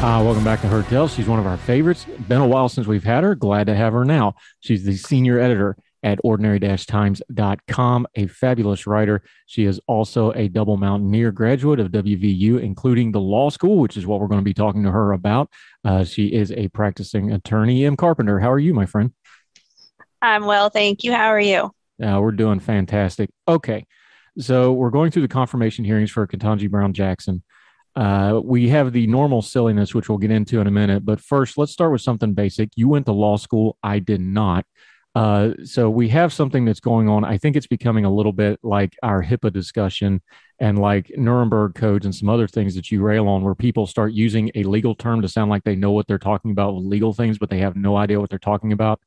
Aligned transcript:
Uh, 0.00 0.22
welcome 0.24 0.42
back 0.42 0.62
to 0.62 0.66
Heard 0.66 0.86
Tell. 0.86 1.08
She's 1.08 1.26
one 1.26 1.38
of 1.38 1.46
our 1.46 1.58
favorites. 1.58 2.06
Been 2.26 2.40
a 2.40 2.46
while 2.46 2.70
since 2.70 2.86
we've 2.86 3.04
had 3.04 3.22
her. 3.22 3.34
Glad 3.34 3.66
to 3.66 3.74
have 3.74 3.92
her 3.92 4.02
now. 4.02 4.34
She's 4.60 4.82
the 4.82 4.96
senior 4.96 5.38
editor 5.38 5.76
at 6.02 6.18
ordinary-times.com, 6.24 8.06
a 8.14 8.26
fabulous 8.26 8.86
writer. 8.86 9.22
She 9.44 9.66
is 9.66 9.78
also 9.86 10.32
a 10.32 10.48
double 10.48 10.78
mountaineer 10.78 11.32
graduate 11.32 11.80
of 11.80 11.88
WVU, 11.88 12.62
including 12.62 13.12
the 13.12 13.20
law 13.20 13.50
school, 13.50 13.76
which 13.76 13.98
is 13.98 14.06
what 14.06 14.20
we're 14.20 14.26
going 14.26 14.40
to 14.40 14.44
be 14.44 14.54
talking 14.54 14.82
to 14.84 14.90
her 14.90 15.12
about. 15.12 15.50
Uh, 15.84 16.02
she 16.02 16.28
is 16.28 16.50
a 16.52 16.68
practicing 16.68 17.32
attorney. 17.32 17.84
M. 17.84 17.94
Carpenter, 17.94 18.40
how 18.40 18.50
are 18.50 18.58
you, 18.58 18.72
my 18.72 18.86
friend? 18.86 19.12
I'm 20.22 20.46
well, 20.46 20.70
thank 20.70 21.04
you. 21.04 21.12
How 21.12 21.26
are 21.26 21.38
you? 21.38 21.72
Uh, 22.02 22.18
we're 22.22 22.32
doing 22.32 22.58
fantastic. 22.58 23.28
Okay. 23.46 23.84
So 24.38 24.72
we're 24.72 24.88
going 24.88 25.10
through 25.10 25.22
the 25.22 25.28
confirmation 25.28 25.84
hearings 25.84 26.10
for 26.10 26.26
Ketanji 26.26 26.70
Brown 26.70 26.94
Jackson. 26.94 27.42
Uh, 27.96 28.40
we 28.42 28.68
have 28.68 28.92
the 28.92 29.06
normal 29.06 29.42
silliness, 29.42 29.94
which 29.94 30.08
we'll 30.08 30.18
get 30.18 30.30
into 30.30 30.60
in 30.60 30.66
a 30.66 30.70
minute. 30.70 31.04
But 31.04 31.20
first, 31.20 31.58
let's 31.58 31.72
start 31.72 31.92
with 31.92 32.00
something 32.00 32.34
basic. 32.34 32.70
You 32.76 32.88
went 32.88 33.06
to 33.06 33.12
law 33.12 33.36
school. 33.36 33.76
I 33.82 33.98
did 33.98 34.20
not. 34.20 34.64
Uh, 35.14 35.50
so 35.64 35.90
we 35.90 36.08
have 36.08 36.32
something 36.32 36.64
that's 36.64 36.78
going 36.78 37.08
on. 37.08 37.24
I 37.24 37.36
think 37.36 37.56
it's 37.56 37.66
becoming 37.66 38.04
a 38.04 38.14
little 38.14 38.32
bit 38.32 38.60
like 38.62 38.96
our 39.02 39.22
HIPAA 39.24 39.52
discussion 39.52 40.22
and 40.60 40.78
like 40.78 41.10
Nuremberg 41.16 41.74
codes 41.74 42.04
and 42.04 42.14
some 42.14 42.28
other 42.28 42.46
things 42.46 42.76
that 42.76 42.92
you 42.92 43.02
rail 43.02 43.26
on, 43.26 43.42
where 43.42 43.56
people 43.56 43.86
start 43.86 44.12
using 44.12 44.52
a 44.54 44.62
legal 44.62 44.94
term 44.94 45.20
to 45.22 45.28
sound 45.28 45.50
like 45.50 45.64
they 45.64 45.74
know 45.74 45.90
what 45.90 46.06
they're 46.06 46.18
talking 46.18 46.52
about 46.52 46.76
with 46.76 46.84
legal 46.84 47.12
things, 47.12 47.38
but 47.38 47.50
they 47.50 47.58
have 47.58 47.74
no 47.74 47.96
idea 47.96 48.20
what 48.20 48.30
they're 48.30 48.38
talking 48.38 48.72
about. 48.72 49.00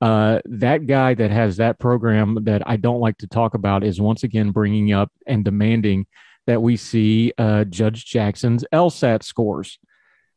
Uh, 0.00 0.40
that 0.44 0.86
guy 0.86 1.14
that 1.14 1.30
has 1.30 1.56
that 1.56 1.78
program 1.78 2.38
that 2.44 2.62
I 2.68 2.76
don't 2.76 3.00
like 3.00 3.16
to 3.18 3.26
talk 3.26 3.54
about 3.54 3.82
is 3.82 4.00
once 4.00 4.22
again 4.22 4.50
bringing 4.50 4.92
up 4.92 5.10
and 5.26 5.44
demanding 5.44 6.06
that 6.48 6.62
we 6.62 6.78
see 6.78 7.30
uh, 7.36 7.62
Judge 7.64 8.06
Jackson's 8.06 8.64
LSAT 8.72 9.22
scores. 9.22 9.78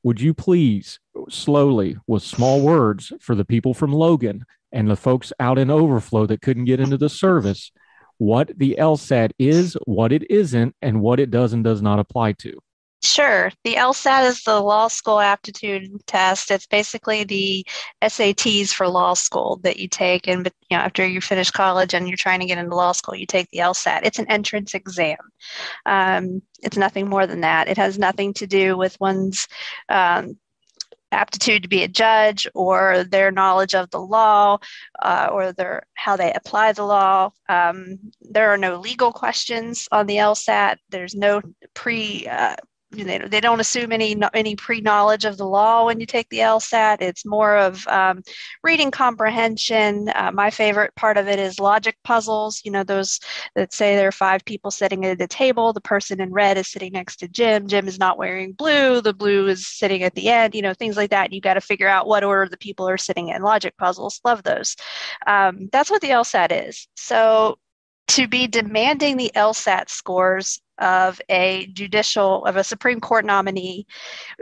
Would 0.04 0.20
you 0.20 0.34
please 0.34 1.00
slowly, 1.30 1.95
with 2.06 2.22
small 2.22 2.59
words, 2.59 3.14
for 3.22 3.34
the 3.34 3.45
people 3.45 3.73
from 3.73 3.94
Logan 3.94 4.44
and 4.73 4.92
the 4.92 4.98
folks 4.98 5.32
out 5.39 5.58
in 5.58 5.70
Overflow 5.72 6.26
that 6.26 6.42
couldn't 6.42 6.66
get 6.66 6.82
into 6.82 6.98
the 6.98 7.08
service, 7.08 7.72
what 8.17 8.52
the 8.58 8.76
LSAT 8.77 9.32
is, 9.39 9.77
what 9.86 10.11
it 10.11 10.30
isn't, 10.30 10.76
and 10.82 10.99
what 10.99 11.22
it 11.22 11.32
does 11.32 11.54
and 11.54 11.64
does 11.64 11.82
not 11.82 11.98
apply 11.98 12.33
to? 12.33 12.60
Sure. 13.04 13.52
The 13.64 13.76
LSAT 13.76 14.28
is 14.28 14.44
the 14.44 14.60
law 14.60 14.88
school 14.88 15.20
aptitude 15.20 15.89
test. 16.06 16.52
It's 16.52 16.67
basically 16.67 17.23
the 17.23 17.66
SATs 18.04 18.70
for 18.72 18.88
law 18.88 19.16
school 19.16 19.60
that 19.64 19.78
you 19.78 19.88
take, 19.88 20.28
and 20.28 20.45
you 20.70 20.78
know 20.78 20.84
after 20.84 21.06
you 21.08 21.20
finish 21.20 21.50
college 21.50 21.95
and 21.95 22.08
you're 22.08 22.16
trying 22.17 22.42
to 22.42 22.45
get 22.45 22.60
into 22.60 22.76
law 22.76 22.92
school, 22.92 23.16
you 23.16 23.26
take 23.26 23.50
the 23.50 23.60
LSAT. 23.60 24.02
It's 24.04 24.20
an 24.20 24.30
entrance 24.30 24.76
exam. 24.76 25.17
Um, 25.88 26.44
it's 26.61 26.78
nothing 26.78 27.10
more 27.10 27.26
than 27.26 27.42
that. 27.42 27.67
It 27.67 27.78
has 27.78 27.98
nothing 27.98 28.36
to 28.36 28.45
do 28.45 28.78
with 28.78 29.00
one's 29.00 29.48
um, 29.90 30.38
aptitude 31.11 31.64
to 31.64 31.70
be 31.70 31.84
a 31.84 31.88
judge 31.88 32.48
or 32.54 33.04
their 33.04 33.32
knowledge 33.32 33.73
of 33.76 33.90
the 33.90 34.00
law 34.00 34.60
uh, 35.02 35.28
or 35.32 35.52
their 35.54 35.84
how 35.95 36.16
they 36.16 36.32
apply 36.34 36.72
the 36.73 36.86
law. 36.86 37.32
Um, 37.50 37.98
there 38.22 38.52
are 38.52 38.58
no 38.58 38.78
legal 38.80 39.11
questions 39.11 39.88
on 39.92 40.06
the 40.06 40.17
LSAT. 40.17 40.78
There's 40.90 41.16
no 41.16 41.42
pre 41.73 42.28
uh, 42.28 42.56
they, 42.92 43.20
they 43.20 43.40
don't 43.40 43.60
assume 43.60 43.92
any 43.92 44.16
any 44.34 44.56
pre 44.56 44.82
knowledge 44.82 45.26
of 45.26 45.38
the 45.38 45.46
law 45.46 45.86
when 45.86 46.00
you 46.00 46.06
take 46.06 46.28
the 46.30 46.40
LSAT. 46.40 47.02
It's 47.02 47.26
more 47.26 47.58
of 47.58 47.88
um, 47.88 48.22
reading 48.64 48.92
comprehension. 48.92 50.12
Uh, 50.14 50.32
my 50.34 50.50
favorite 50.50 50.94
part 50.96 51.18
of 51.18 51.28
it 51.28 51.40
is 51.40 51.60
logic 51.60 51.98
puzzles. 52.04 52.62
You 52.66 52.72
know 52.72 52.84
those 52.84 53.20
that 53.56 53.74
say 53.74 53.96
there 53.96 54.10
are 54.10 54.12
five 54.12 54.44
people 54.46 54.72
sitting 54.72 55.06
at 55.06 55.22
a 55.22 55.28
table. 55.28 55.74
The 55.74 55.82
person 55.82 56.20
in 56.20 56.32
red 56.32 56.58
is 56.58 56.68
sitting 56.68 56.92
next 56.94 57.18
to 57.18 57.28
Jim. 57.28 57.68
Jim 57.68 57.88
is 57.88 58.00
not 58.00 58.18
wearing 58.18 58.52
blue. 58.54 59.02
The 59.02 59.14
blue 59.14 59.48
is 59.48 59.68
sitting 59.68 60.04
at 60.04 60.16
the 60.16 60.30
end. 60.30 60.54
You 60.54 60.62
know 60.62 60.73
things 60.73 60.98
like 60.98 61.12
that. 61.12 61.32
You 61.32 61.42
got 61.42 61.56
to 61.56 61.62
figure 61.62 61.88
out 61.88 62.08
what 62.08 62.23
order 62.23 62.50
the 62.50 62.58
people 62.58 62.88
are 62.88 62.98
sitting 62.98 63.30
in. 63.30 63.42
Logic 63.42 63.76
puzzles. 63.78 64.20
Love 64.26 64.44
those. 64.44 64.76
Um, 65.28 65.70
that's 65.72 65.90
what 65.90 66.02
the 66.02 66.10
LSAT 66.10 66.68
is. 66.68 66.88
So 66.96 67.58
to 68.10 68.28
be 68.28 68.48
demanding 68.48 69.16
the 69.16 69.32
LSAT 69.36 69.90
scores 69.90 70.62
of 70.81 71.21
a 71.30 71.67
judicial 71.67 72.43
of 72.45 72.58
a 72.58 72.64
Supreme 72.64 72.99
Court 72.99 73.23
nominee 73.23 73.86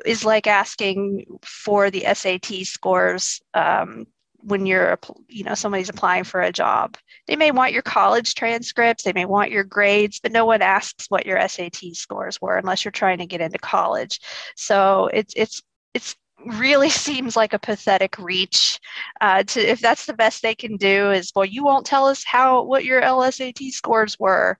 is 0.05 0.25
like 0.25 0.47
asking 0.47 1.25
for 1.43 1.91
the 1.91 2.05
SAT 2.13 2.65
scores 2.65 3.41
um, 3.53 4.07
when 4.41 4.65
you're 4.65 4.97
you 5.27 5.43
know 5.43 5.53
somebody's 5.53 5.89
applying 5.89 6.23
for 6.23 6.41
a 6.41 6.51
job. 6.51 6.97
They 7.27 7.35
may 7.35 7.51
want 7.51 7.73
your 7.73 7.81
college 7.81 8.33
transcripts, 8.35 9.03
they 9.03 9.13
may 9.13 9.25
want 9.25 9.51
your 9.51 9.65
grades, 9.65 10.19
but 10.19 10.31
no 10.31 10.45
one 10.45 10.61
asks 10.61 11.05
what 11.09 11.25
your 11.25 11.45
SAT 11.47 11.93
scores 11.93 12.41
were 12.41 12.57
unless 12.57 12.83
you're 12.85 12.91
trying 12.91 13.19
to 13.19 13.25
get 13.25 13.41
into 13.41 13.59
college. 13.59 14.19
So 14.55 15.09
it's 15.13 15.33
it's 15.35 15.61
it's 15.93 16.15
really 16.45 16.89
seems 17.07 17.35
like 17.35 17.53
a 17.53 17.59
pathetic 17.59 18.17
reach 18.17 18.79
uh, 19.21 19.43
to 19.43 19.59
if 19.59 19.79
that's 19.81 20.05
the 20.05 20.13
best 20.13 20.41
they 20.41 20.55
can 20.55 20.77
do 20.77 21.11
is 21.11 21.31
well 21.35 21.45
you 21.45 21.63
won't 21.63 21.85
tell 21.85 22.07
us 22.07 22.23
how 22.23 22.63
what 22.63 22.85
your 22.85 23.01
lsat 23.01 23.71
scores 23.71 24.17
were 24.19 24.57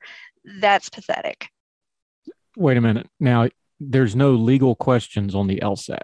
that's 0.60 0.90
pathetic 0.90 1.50
wait 2.60 2.78
a 2.78 2.82
minute. 2.82 3.08
Now 3.20 3.50
there's 3.80 4.16
no 4.16 4.34
legal 4.34 4.76
questions 4.76 5.34
on 5.34 5.48
the 5.48 5.62
lsat 5.64 6.02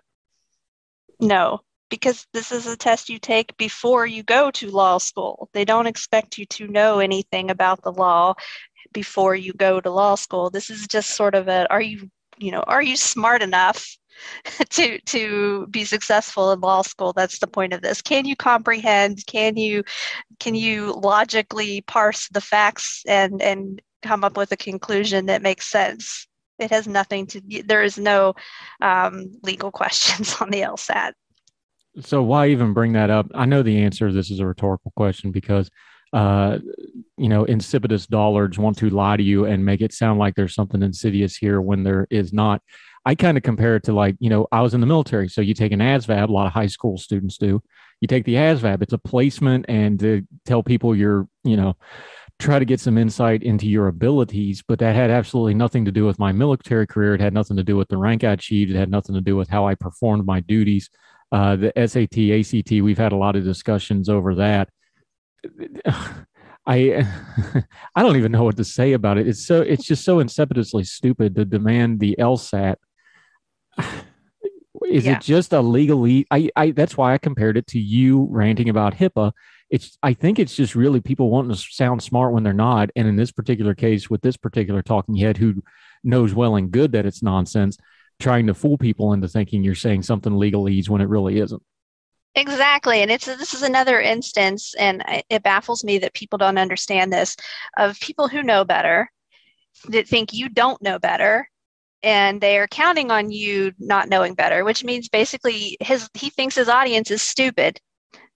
no 1.19 1.61
because 1.89 2.25
this 2.33 2.51
is 2.51 2.65
a 2.65 2.77
test 2.77 3.09
you 3.09 3.19
take 3.19 3.55
before 3.57 4.05
you 4.05 4.23
go 4.23 4.49
to 4.51 4.71
law 4.71 4.97
school. 4.97 5.49
They 5.53 5.65
don't 5.65 5.85
expect 5.85 6.37
you 6.37 6.45
to 6.47 6.67
know 6.67 6.99
anything 6.99 7.51
about 7.51 7.83
the 7.83 7.91
law 7.91 8.33
before 8.91 9.35
you 9.35 9.53
go 9.53 9.79
to 9.79 9.91
law 9.91 10.15
school. 10.15 10.49
This 10.49 10.69
is 10.69 10.87
just 10.87 11.11
sort 11.11 11.35
of 11.35 11.47
a 11.47 11.71
are 11.71 11.81
you 11.81 12.09
you 12.37 12.51
know 12.51 12.63
are 12.67 12.81
you 12.81 12.97
smart 12.97 13.41
enough 13.43 13.87
to 14.69 14.99
to 14.99 15.67
be 15.67 15.85
successful 15.85 16.51
in 16.51 16.59
law 16.59 16.81
school? 16.81 17.13
That's 17.13 17.39
the 17.39 17.47
point 17.47 17.73
of 17.73 17.81
this. 17.81 18.01
Can 18.01 18.25
you 18.25 18.35
comprehend? 18.35 19.25
Can 19.27 19.57
you 19.57 19.83
can 20.39 20.55
you 20.55 20.93
logically 20.93 21.81
parse 21.81 22.27
the 22.29 22.41
facts 22.41 23.03
and 23.07 23.41
and 23.41 23.81
come 24.01 24.23
up 24.23 24.37
with 24.37 24.51
a 24.51 24.57
conclusion 24.57 25.27
that 25.27 25.41
makes 25.41 25.69
sense 25.69 26.27
it 26.59 26.71
has 26.71 26.87
nothing 26.87 27.27
to 27.27 27.41
there 27.65 27.83
is 27.83 27.97
no 27.97 28.33
um, 28.81 29.31
legal 29.43 29.71
questions 29.79 30.35
on 30.41 30.49
the 30.49 30.61
lsat 30.61 31.13
so 31.99 32.21
why 32.21 32.47
even 32.47 32.73
bring 32.73 32.93
that 32.93 33.09
up 33.09 33.27
i 33.35 33.45
know 33.45 33.63
the 33.63 33.81
answer 33.83 34.11
this 34.11 34.31
is 34.31 34.39
a 34.39 34.45
rhetorical 34.45 34.91
question 34.95 35.31
because 35.31 35.69
uh, 36.15 36.59
you 37.17 37.27
know, 37.27 37.43
insipidus 37.43 38.07
dullards 38.07 38.57
want 38.57 38.77
to 38.77 38.89
lie 38.89 39.17
to 39.17 39.23
you 39.23 39.43
and 39.45 39.65
make 39.65 39.81
it 39.81 39.93
sound 39.93 40.17
like 40.17 40.33
there's 40.33 40.55
something 40.55 40.81
insidious 40.81 41.35
here 41.35 41.59
when 41.59 41.83
there 41.83 42.07
is 42.09 42.31
not. 42.31 42.61
I 43.05 43.15
kind 43.15 43.35
of 43.35 43.43
compare 43.43 43.75
it 43.75 43.83
to 43.83 43.93
like, 43.93 44.15
you 44.19 44.29
know, 44.29 44.47
I 44.49 44.61
was 44.61 44.73
in 44.73 44.79
the 44.79 44.87
military. 44.87 45.27
So 45.27 45.41
you 45.41 45.53
take 45.53 45.73
an 45.73 45.81
ASVAB, 45.81 46.29
a 46.29 46.31
lot 46.31 46.47
of 46.47 46.53
high 46.53 46.67
school 46.67 46.97
students 46.97 47.37
do. 47.37 47.61
You 47.99 48.07
take 48.07 48.23
the 48.23 48.35
ASVAB, 48.35 48.81
it's 48.81 48.93
a 48.93 48.97
placement 48.97 49.65
and 49.67 49.99
to 49.99 50.25
tell 50.45 50.63
people 50.63 50.95
you're, 50.95 51.27
you 51.43 51.57
know, 51.57 51.75
try 52.39 52.59
to 52.59 52.65
get 52.65 52.79
some 52.79 52.97
insight 52.97 53.43
into 53.43 53.67
your 53.67 53.87
abilities. 53.87 54.63
But 54.67 54.79
that 54.79 54.95
had 54.95 55.09
absolutely 55.09 55.53
nothing 55.53 55.85
to 55.85 55.91
do 55.91 56.05
with 56.05 56.19
my 56.19 56.31
military 56.31 56.87
career. 56.87 57.15
It 57.15 57.21
had 57.21 57.33
nothing 57.33 57.57
to 57.57 57.63
do 57.63 57.77
with 57.77 57.87
the 57.87 57.97
rank 57.97 58.23
I 58.23 58.31
achieved. 58.31 58.71
It 58.71 58.77
had 58.77 58.91
nothing 58.91 59.15
to 59.15 59.21
do 59.21 59.35
with 59.35 59.49
how 59.49 59.67
I 59.67 59.75
performed 59.75 60.25
my 60.25 60.39
duties. 60.41 60.89
Uh, 61.31 61.55
the 61.55 61.73
SAT, 61.75 62.17
ACT, 62.31 62.71
we've 62.83 62.97
had 62.97 63.11
a 63.11 63.17
lot 63.17 63.35
of 63.35 63.43
discussions 63.43 64.09
over 64.09 64.35
that. 64.35 64.69
I 66.67 67.07
I 67.95 68.01
don't 68.01 68.17
even 68.17 68.31
know 68.31 68.43
what 68.43 68.57
to 68.57 68.63
say 68.63 68.93
about 68.93 69.19
it. 69.19 69.27
It's 69.27 69.45
so 69.45 69.61
it's 69.61 69.85
just 69.85 70.03
so 70.03 70.17
insipidly 70.17 70.85
stupid 70.85 71.35
to 71.35 71.45
demand 71.45 71.99
the 71.99 72.15
LSAT 72.17 72.77
Is 74.89 75.05
yeah. 75.05 75.17
it 75.17 75.21
just 75.21 75.53
a 75.53 75.61
legally? 75.61 76.27
I, 76.29 76.49
I 76.55 76.71
that's 76.71 76.97
why 76.97 77.13
I 77.13 77.17
compared 77.17 77.57
it 77.57 77.67
to 77.67 77.79
you 77.79 78.27
ranting 78.29 78.69
about 78.69 78.95
HIPAA. 78.95 79.31
It's 79.69 79.97
I 80.03 80.13
think 80.13 80.39
it's 80.39 80.55
just 80.55 80.75
really 80.75 81.01
people 81.01 81.29
wanting 81.29 81.51
to 81.51 81.57
sound 81.57 82.03
smart 82.03 82.33
when 82.33 82.43
they're 82.43 82.53
not. 82.53 82.89
And 82.95 83.07
in 83.07 83.15
this 83.15 83.31
particular 83.31 83.73
case, 83.73 84.09
with 84.09 84.21
this 84.21 84.37
particular 84.37 84.81
talking 84.81 85.15
head 85.15 85.37
who 85.37 85.63
knows 86.03 86.33
well 86.33 86.55
and 86.55 86.71
good 86.71 86.91
that 86.91 87.05
it's 87.05 87.23
nonsense, 87.23 87.77
trying 88.19 88.47
to 88.47 88.53
fool 88.53 88.77
people 88.77 89.13
into 89.13 89.27
thinking 89.27 89.63
you're 89.63 89.75
saying 89.75 90.03
something 90.03 90.33
legalese 90.33 90.89
when 90.89 91.01
it 91.01 91.09
really 91.09 91.39
isn't. 91.39 91.63
Exactly. 92.35 93.01
And 93.01 93.09
it's 93.09 93.25
this 93.25 93.53
is 93.53 93.63
another 93.63 94.01
instance, 94.01 94.75
and 94.77 95.03
it 95.29 95.41
baffles 95.41 95.83
me 95.83 95.97
that 95.99 96.13
people 96.13 96.37
don't 96.37 96.57
understand 96.57 97.11
this 97.11 97.35
of 97.77 97.99
people 97.99 98.27
who 98.27 98.43
know 98.43 98.65
better 98.65 99.09
that 99.89 100.07
think 100.07 100.33
you 100.33 100.49
don't 100.49 100.81
know 100.81 100.99
better 100.99 101.49
and 102.03 102.39
they 102.39 102.57
are 102.57 102.67
counting 102.67 103.11
on 103.11 103.31
you 103.31 103.71
not 103.79 104.09
knowing 104.09 104.33
better 104.33 104.63
which 104.63 104.83
means 104.83 105.09
basically 105.09 105.77
his 105.79 106.09
he 106.13 106.29
thinks 106.29 106.55
his 106.55 106.69
audience 106.69 107.11
is 107.11 107.21
stupid 107.21 107.79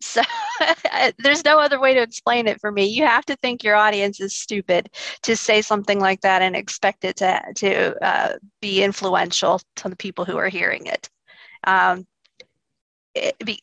so 0.01 0.21
there's 1.19 1.43
no 1.45 1.59
other 1.59 1.79
way 1.79 1.93
to 1.93 2.01
explain 2.01 2.47
it 2.47 2.59
for 2.59 2.71
me. 2.71 2.85
You 2.85 3.05
have 3.05 3.25
to 3.25 3.35
think 3.37 3.63
your 3.63 3.75
audience 3.75 4.19
is 4.19 4.35
stupid 4.35 4.89
to 5.23 5.35
say 5.35 5.61
something 5.61 5.99
like 5.99 6.21
that 6.21 6.41
and 6.41 6.55
expect 6.55 7.03
it 7.03 7.17
to 7.17 7.41
to 7.55 8.05
uh, 8.05 8.33
be 8.61 8.83
influential 8.83 9.61
to 9.77 9.89
the 9.89 9.95
people 9.95 10.25
who 10.25 10.37
are 10.37 10.49
hearing 10.49 10.85
it. 10.85 11.09
Um, 11.65 12.05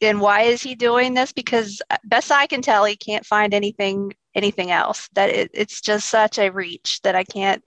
and 0.03 0.21
why 0.21 0.43
is 0.43 0.63
he 0.63 0.75
doing 0.75 1.15
this? 1.15 1.33
Because 1.33 1.81
uh, 1.91 1.97
best 2.05 2.31
i 2.33 2.47
can 2.47 2.63
tell 2.63 2.85
he 2.85 2.97
can't 2.97 3.25
find 3.25 3.55
anything 3.55 4.13
anything 4.35 4.71
else. 4.71 5.09
That 5.15 5.31
it, 5.31 5.51
it's 5.55 5.81
just 5.81 6.09
such 6.09 6.39
a 6.39 6.51
reach 6.51 7.01
that 7.03 7.15
i 7.15 7.25
can't 7.25 7.63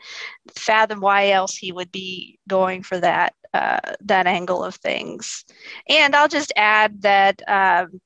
fathom 0.56 1.00
why 1.00 1.32
else 1.32 1.56
he 1.56 1.72
would 1.72 1.92
be 1.92 2.38
going 2.48 2.84
for 2.84 3.00
that 3.00 3.34
uh, 3.54 3.80
that 4.02 4.28
angle 4.28 4.64
of 4.64 4.76
things. 4.76 5.46
And 5.88 6.16
i'll 6.16 6.28
just 6.28 6.54
add 6.56 7.02
that 7.02 7.42
um, 7.48 8.00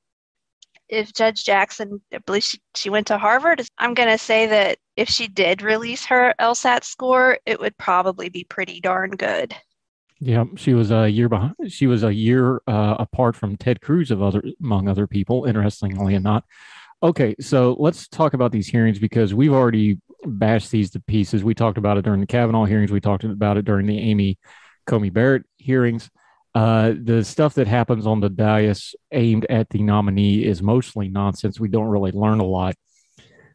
if 0.94 1.12
judge 1.12 1.44
jackson 1.44 2.00
i 2.12 2.18
believe 2.18 2.44
she, 2.44 2.58
she 2.74 2.90
went 2.90 3.06
to 3.06 3.18
harvard 3.18 3.62
i'm 3.78 3.94
going 3.94 4.08
to 4.08 4.18
say 4.18 4.46
that 4.46 4.78
if 4.96 5.08
she 5.08 5.28
did 5.28 5.62
release 5.62 6.04
her 6.06 6.34
lsat 6.40 6.84
score 6.84 7.38
it 7.46 7.60
would 7.60 7.76
probably 7.76 8.28
be 8.28 8.44
pretty 8.44 8.80
darn 8.80 9.10
good 9.10 9.54
yeah, 10.20 10.44
she 10.56 10.72
was 10.72 10.90
a 10.90 11.08
year 11.08 11.28
behind. 11.28 11.54
She 11.68 11.86
was 11.86 12.02
a 12.02 12.14
year 12.14 12.62
uh, 12.66 12.96
apart 12.98 13.36
from 13.36 13.56
Ted 13.56 13.82
Cruz, 13.82 14.10
of 14.10 14.22
other 14.22 14.42
among 14.58 14.88
other 14.88 15.06
people. 15.06 15.44
Interestingly 15.44 16.14
enough. 16.14 16.44
Okay, 17.02 17.34
so 17.40 17.76
let's 17.78 18.08
talk 18.08 18.32
about 18.32 18.50
these 18.50 18.66
hearings 18.66 18.98
because 18.98 19.34
we've 19.34 19.52
already 19.52 19.98
bashed 20.24 20.70
these 20.70 20.90
to 20.92 21.00
pieces. 21.00 21.44
We 21.44 21.54
talked 21.54 21.76
about 21.76 21.98
it 21.98 22.06
during 22.06 22.20
the 22.20 22.26
Kavanaugh 22.26 22.64
hearings. 22.64 22.90
We 22.90 23.00
talked 23.00 23.24
about 23.24 23.58
it 23.58 23.66
during 23.66 23.86
the 23.86 23.98
Amy 23.98 24.38
Coney 24.86 25.10
Barrett 25.10 25.42
hearings. 25.58 26.10
Uh, 26.54 26.94
the 27.02 27.24
stuff 27.24 27.54
that 27.54 27.66
happens 27.66 28.06
on 28.06 28.20
the 28.20 28.28
dais 28.28 28.94
aimed 29.10 29.44
at 29.50 29.68
the 29.70 29.82
nominee 29.82 30.44
is 30.44 30.62
mostly 30.62 31.08
nonsense. 31.08 31.58
We 31.58 31.68
don't 31.68 31.88
really 31.88 32.12
learn 32.12 32.38
a 32.38 32.44
lot. 32.44 32.76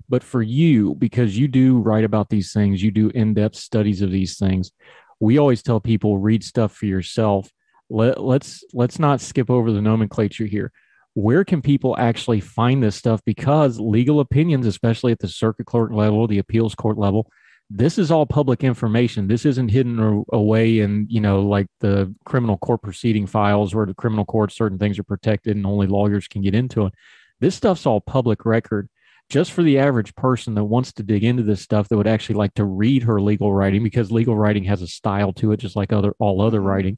But 0.10 0.24
for 0.24 0.42
you, 0.42 0.96
because 0.96 1.38
you 1.38 1.48
do 1.48 1.78
write 1.78 2.04
about 2.04 2.30
these 2.30 2.52
things, 2.52 2.84
you 2.84 2.92
do 2.92 3.10
in 3.10 3.36
depth 3.36 3.56
studies 3.56 4.02
of 4.02 4.12
these 4.12 4.38
things 4.38 4.72
we 5.20 5.38
always 5.38 5.62
tell 5.62 5.80
people 5.80 6.18
read 6.18 6.44
stuff 6.44 6.74
for 6.74 6.86
yourself. 6.86 7.52
Let, 7.90 8.22
let's 8.22 8.64
let's 8.74 9.00
not 9.00 9.22
skip 9.22 9.50
over 9.50 9.72
the 9.72 9.82
nomenclature 9.82 10.46
here. 10.46 10.72
Where 11.14 11.44
can 11.44 11.62
people 11.62 11.98
actually 11.98 12.40
find 12.40 12.82
this 12.82 12.96
stuff? 12.96 13.22
Because 13.26 13.80
legal 13.80 14.20
opinions, 14.20 14.66
especially 14.66 15.12
at 15.12 15.20
the 15.20 15.28
circuit 15.28 15.66
court 15.66 15.92
level, 15.92 16.28
the 16.28 16.38
appeals 16.38 16.76
court 16.76 16.98
level, 16.98 17.30
this 17.70 17.98
is 18.00 18.10
all 18.10 18.26
public 18.26 18.64
information. 18.64 19.28
This 19.28 19.46
isn't 19.46 19.70
hidden 19.70 20.26
away 20.34 20.80
in, 20.80 21.06
you 21.10 21.22
know, 21.22 21.42
like 21.42 21.68
the 21.82 22.14
criminal 22.26 22.58
court 22.58 22.82
proceeding 22.82 23.28
files 23.28 23.76
where 23.76 23.86
the 23.86 23.94
criminal 23.94 24.26
court, 24.26 24.52
certain 24.52 24.80
things 24.80 24.98
are 24.98 25.04
protected 25.04 25.56
and 25.56 25.66
only 25.66 25.86
lawyers 25.86 26.28
can 26.28 26.42
get 26.42 26.56
into 26.56 26.88
it. 26.88 26.94
This 27.40 27.56
stuff's 27.56 27.86
all 27.86 28.02
public 28.02 28.46
record 28.46 28.90
just 29.30 29.52
for 29.52 29.62
the 29.62 29.78
average 29.78 30.16
person 30.16 30.56
that 30.56 30.64
wants 30.64 30.92
to 30.94 31.04
dig 31.04 31.24
into 31.24 31.44
this 31.44 31.62
stuff 31.62 31.88
that 31.88 31.98
would 31.98 32.08
actually 32.08 32.36
like 32.36 32.54
to 32.56 32.66
read 32.66 33.04
her 33.04 33.22
legal 33.22 33.54
writing 33.54 33.84
because 33.84 34.12
legal 34.12 34.36
writing 34.36 34.64
has 34.64 34.82
a 34.82 34.88
style 34.88 35.32
to 35.34 35.52
it 35.52 35.58
just 35.58 35.76
like 35.76 35.94
other 35.94 36.14
all 36.20 36.42
other 36.42 36.58
mm-hmm. 36.58 36.68
writing 36.68 36.98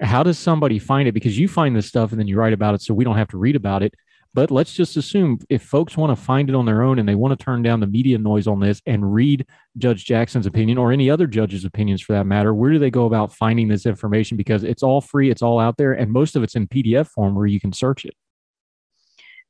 how 0.00 0.22
does 0.22 0.38
somebody 0.38 0.78
find 0.78 1.08
it 1.08 1.12
because 1.12 1.38
you 1.38 1.48
find 1.48 1.74
this 1.74 1.86
stuff 1.86 2.12
and 2.12 2.20
then 2.20 2.28
you 2.28 2.38
write 2.38 2.52
about 2.52 2.74
it 2.74 2.82
so 2.82 2.94
we 2.94 3.04
don't 3.04 3.16
have 3.16 3.28
to 3.28 3.38
read 3.38 3.56
about 3.56 3.82
it 3.82 3.94
but 4.36 4.50
let's 4.50 4.74
just 4.74 4.98
assume 4.98 5.38
if 5.48 5.62
folks 5.62 5.96
want 5.96 6.16
to 6.16 6.24
find 6.24 6.50
it 6.50 6.54
on 6.54 6.66
their 6.66 6.82
own 6.82 6.98
and 6.98 7.08
they 7.08 7.14
want 7.14 7.36
to 7.36 7.42
turn 7.42 7.62
down 7.62 7.80
the 7.80 7.86
media 7.86 8.18
noise 8.18 8.46
on 8.46 8.60
this 8.60 8.82
and 8.84 9.12
read 9.12 9.46
judge 9.78 10.04
jackson's 10.04 10.46
opinion 10.46 10.76
or 10.76 10.92
any 10.92 11.08
other 11.10 11.26
judge's 11.26 11.64
opinions 11.64 12.02
for 12.02 12.12
that 12.12 12.26
matter 12.26 12.54
where 12.54 12.70
do 12.70 12.78
they 12.78 12.90
go 12.90 13.06
about 13.06 13.32
finding 13.32 13.66
this 13.66 13.86
information 13.86 14.36
because 14.36 14.62
it's 14.62 14.82
all 14.82 15.00
free 15.00 15.30
it's 15.30 15.42
all 15.42 15.58
out 15.58 15.78
there 15.78 15.94
and 15.94 16.12
most 16.12 16.36
of 16.36 16.42
it's 16.42 16.54
in 16.54 16.68
pdf 16.68 17.08
form 17.08 17.34
where 17.34 17.46
you 17.46 17.58
can 17.58 17.72
search 17.72 18.04
it 18.04 18.14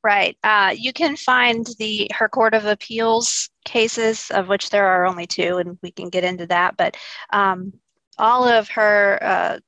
Right. 0.03 0.37
Uh, 0.41 0.73
you 0.77 0.93
can 0.93 1.17
find 1.17 1.67
the 1.79 2.09
her 2.13 2.29
Court 2.29 2.53
of 2.53 2.65
Appeals 2.65 3.49
cases, 3.65 4.31
of 4.31 4.47
which 4.47 4.69
there 4.69 4.87
are 4.87 5.05
only 5.05 5.25
two, 5.27 5.57
and 5.57 5.77
we 5.81 5.91
can 5.91 6.07
get 6.09 6.23
into 6.23 6.45
that. 6.47 6.77
But 6.77 6.95
um, 7.33 7.73
all 8.17 8.47
of 8.47 8.69
her, 8.69 9.19
uh, 9.21 9.59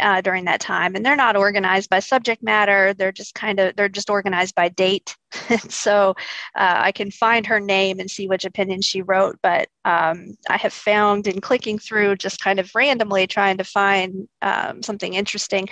uh, 0.00 0.20
during 0.20 0.44
that 0.44 0.60
time, 0.60 0.94
and 0.94 1.04
they're 1.04 1.16
not 1.16 1.36
organized 1.36 1.90
by 1.90 1.98
subject 1.98 2.42
matter. 2.42 2.94
They're 2.94 3.12
just 3.12 3.34
kind 3.34 3.58
of 3.58 3.74
they're 3.76 3.88
just 3.88 4.10
organized 4.10 4.54
by 4.54 4.68
date. 4.68 5.16
so 5.68 6.10
uh, 6.54 6.74
I 6.76 6.92
can 6.92 7.10
find 7.10 7.46
her 7.46 7.58
name 7.58 7.98
and 7.98 8.08
see 8.10 8.28
which 8.28 8.44
opinion 8.44 8.80
she 8.82 9.02
wrote. 9.02 9.38
But 9.42 9.68
um, 9.84 10.36
I 10.48 10.56
have 10.56 10.72
found 10.72 11.26
in 11.26 11.40
clicking 11.40 11.78
through, 11.78 12.16
just 12.16 12.40
kind 12.40 12.60
of 12.60 12.70
randomly 12.74 13.26
trying 13.26 13.58
to 13.58 13.64
find 13.64 14.28
um, 14.42 14.82
something 14.82 15.14
interesting, 15.14 15.68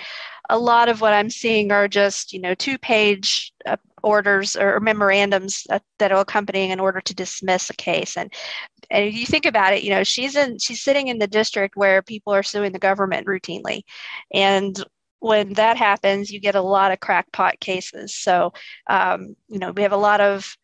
a 0.49 0.57
lot 0.57 0.89
of 0.89 1.01
what 1.01 1.13
I'm 1.13 1.29
seeing 1.29 1.71
are 1.71 1.87
just 1.87 2.33
you 2.33 2.39
know 2.39 2.53
two 2.55 2.77
page 2.77 3.53
uh, 3.65 3.77
orders 4.03 4.55
or 4.55 4.79
memorandums 4.79 5.63
that, 5.69 5.83
that 5.99 6.11
will 6.11 6.19
accompany 6.19 6.71
in 6.71 6.79
order 6.79 7.01
to 7.01 7.15
dismiss 7.15 7.69
a 7.69 7.73
case. 7.73 8.17
And 8.17 8.33
and 8.89 9.05
if 9.05 9.15
you 9.15 9.25
think 9.25 9.45
about 9.45 9.73
it 9.73 9.83
you 9.83 9.89
know 9.89 10.03
she's 10.03 10.35
in 10.35 10.59
she's 10.59 10.81
sitting 10.83 11.07
in 11.07 11.19
the 11.19 11.27
district 11.27 11.75
where 11.77 12.01
people 12.01 12.33
are 12.33 12.43
suing 12.43 12.71
the 12.71 12.79
government 12.79 13.27
routinely. 13.27 13.81
And 14.33 14.83
when 15.19 15.53
that 15.53 15.77
happens 15.77 16.31
you 16.31 16.39
get 16.39 16.55
a 16.55 16.61
lot 16.61 16.91
of 16.91 16.99
crackpot 16.99 17.59
cases. 17.59 18.15
So 18.15 18.53
um, 18.89 19.35
you 19.47 19.59
know 19.59 19.71
we 19.71 19.83
have 19.83 19.93
a 19.93 19.97
lot 19.97 20.21
of 20.21 20.57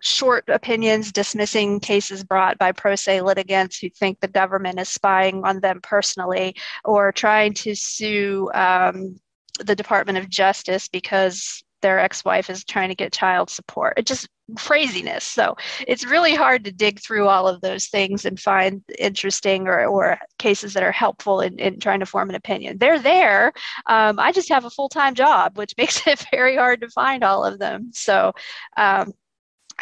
short 0.00 0.44
opinions 0.48 1.12
dismissing 1.12 1.80
cases 1.80 2.24
brought 2.24 2.58
by 2.58 2.72
pro 2.72 2.94
se 2.94 3.20
litigants 3.20 3.78
who 3.78 3.88
think 3.90 4.20
the 4.20 4.28
government 4.28 4.80
is 4.80 4.88
spying 4.88 5.44
on 5.44 5.60
them 5.60 5.80
personally 5.82 6.54
or 6.84 7.12
trying 7.12 7.54
to 7.54 7.74
sue 7.74 8.50
um, 8.54 9.18
the 9.60 9.76
Department 9.76 10.18
of 10.18 10.28
Justice 10.28 10.88
because 10.88 11.62
their 11.82 11.98
ex-wife 11.98 12.50
is 12.50 12.64
trying 12.64 12.88
to 12.88 12.94
get 12.94 13.12
child 13.12 13.50
support. 13.50 13.94
It 13.96 14.06
just 14.06 14.28
craziness. 14.56 15.24
So 15.24 15.56
it's 15.86 16.06
really 16.06 16.34
hard 16.34 16.64
to 16.64 16.72
dig 16.72 17.00
through 17.00 17.26
all 17.26 17.48
of 17.48 17.60
those 17.60 17.86
things 17.86 18.24
and 18.24 18.38
find 18.38 18.82
interesting 18.98 19.66
or, 19.66 19.86
or 19.86 20.18
cases 20.38 20.72
that 20.74 20.82
are 20.82 20.92
helpful 20.92 21.40
in, 21.40 21.58
in 21.58 21.80
trying 21.80 22.00
to 22.00 22.06
form 22.06 22.28
an 22.28 22.36
opinion. 22.36 22.78
They're 22.78 22.98
there. 22.98 23.52
Um, 23.86 24.18
I 24.18 24.32
just 24.32 24.48
have 24.48 24.64
a 24.64 24.70
full-time 24.70 25.14
job, 25.14 25.58
which 25.58 25.74
makes 25.78 26.06
it 26.06 26.24
very 26.30 26.56
hard 26.56 26.80
to 26.82 26.88
find 26.90 27.24
all 27.24 27.44
of 27.44 27.58
them. 27.58 27.90
So 27.92 28.32
um, 28.76 29.12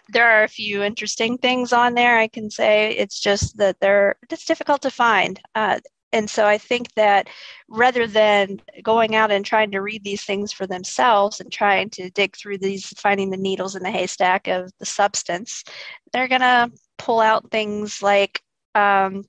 there 0.08 0.28
are 0.28 0.44
a 0.44 0.48
few 0.48 0.82
interesting 0.82 1.38
things 1.38 1.72
on 1.72 1.94
there. 1.94 2.18
I 2.18 2.28
can 2.28 2.50
say 2.50 2.90
it's 2.96 3.20
just 3.20 3.56
that 3.58 3.80
they're 3.80 4.16
it's 4.30 4.44
difficult 4.44 4.82
to 4.82 4.90
find. 4.90 5.40
Uh, 5.54 5.80
and 6.14 6.30
so 6.30 6.46
I 6.46 6.58
think 6.58 6.94
that 6.94 7.28
rather 7.68 8.06
than 8.06 8.60
going 8.84 9.16
out 9.16 9.32
and 9.32 9.44
trying 9.44 9.72
to 9.72 9.80
read 9.80 10.04
these 10.04 10.22
things 10.22 10.52
for 10.52 10.64
themselves 10.64 11.40
and 11.40 11.50
trying 11.50 11.90
to 11.90 12.08
dig 12.10 12.36
through 12.36 12.58
these, 12.58 12.86
finding 12.96 13.30
the 13.30 13.36
needles 13.36 13.74
in 13.74 13.82
the 13.82 13.90
haystack 13.90 14.46
of 14.46 14.70
the 14.78 14.86
substance, 14.86 15.64
they're 16.12 16.28
going 16.28 16.40
to 16.40 16.70
pull 16.98 17.18
out 17.18 17.50
things 17.50 18.00
like 18.00 18.40
um, 18.76 19.24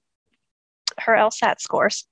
her 0.99 1.13
LSAT 1.13 1.59
scores. 1.59 2.05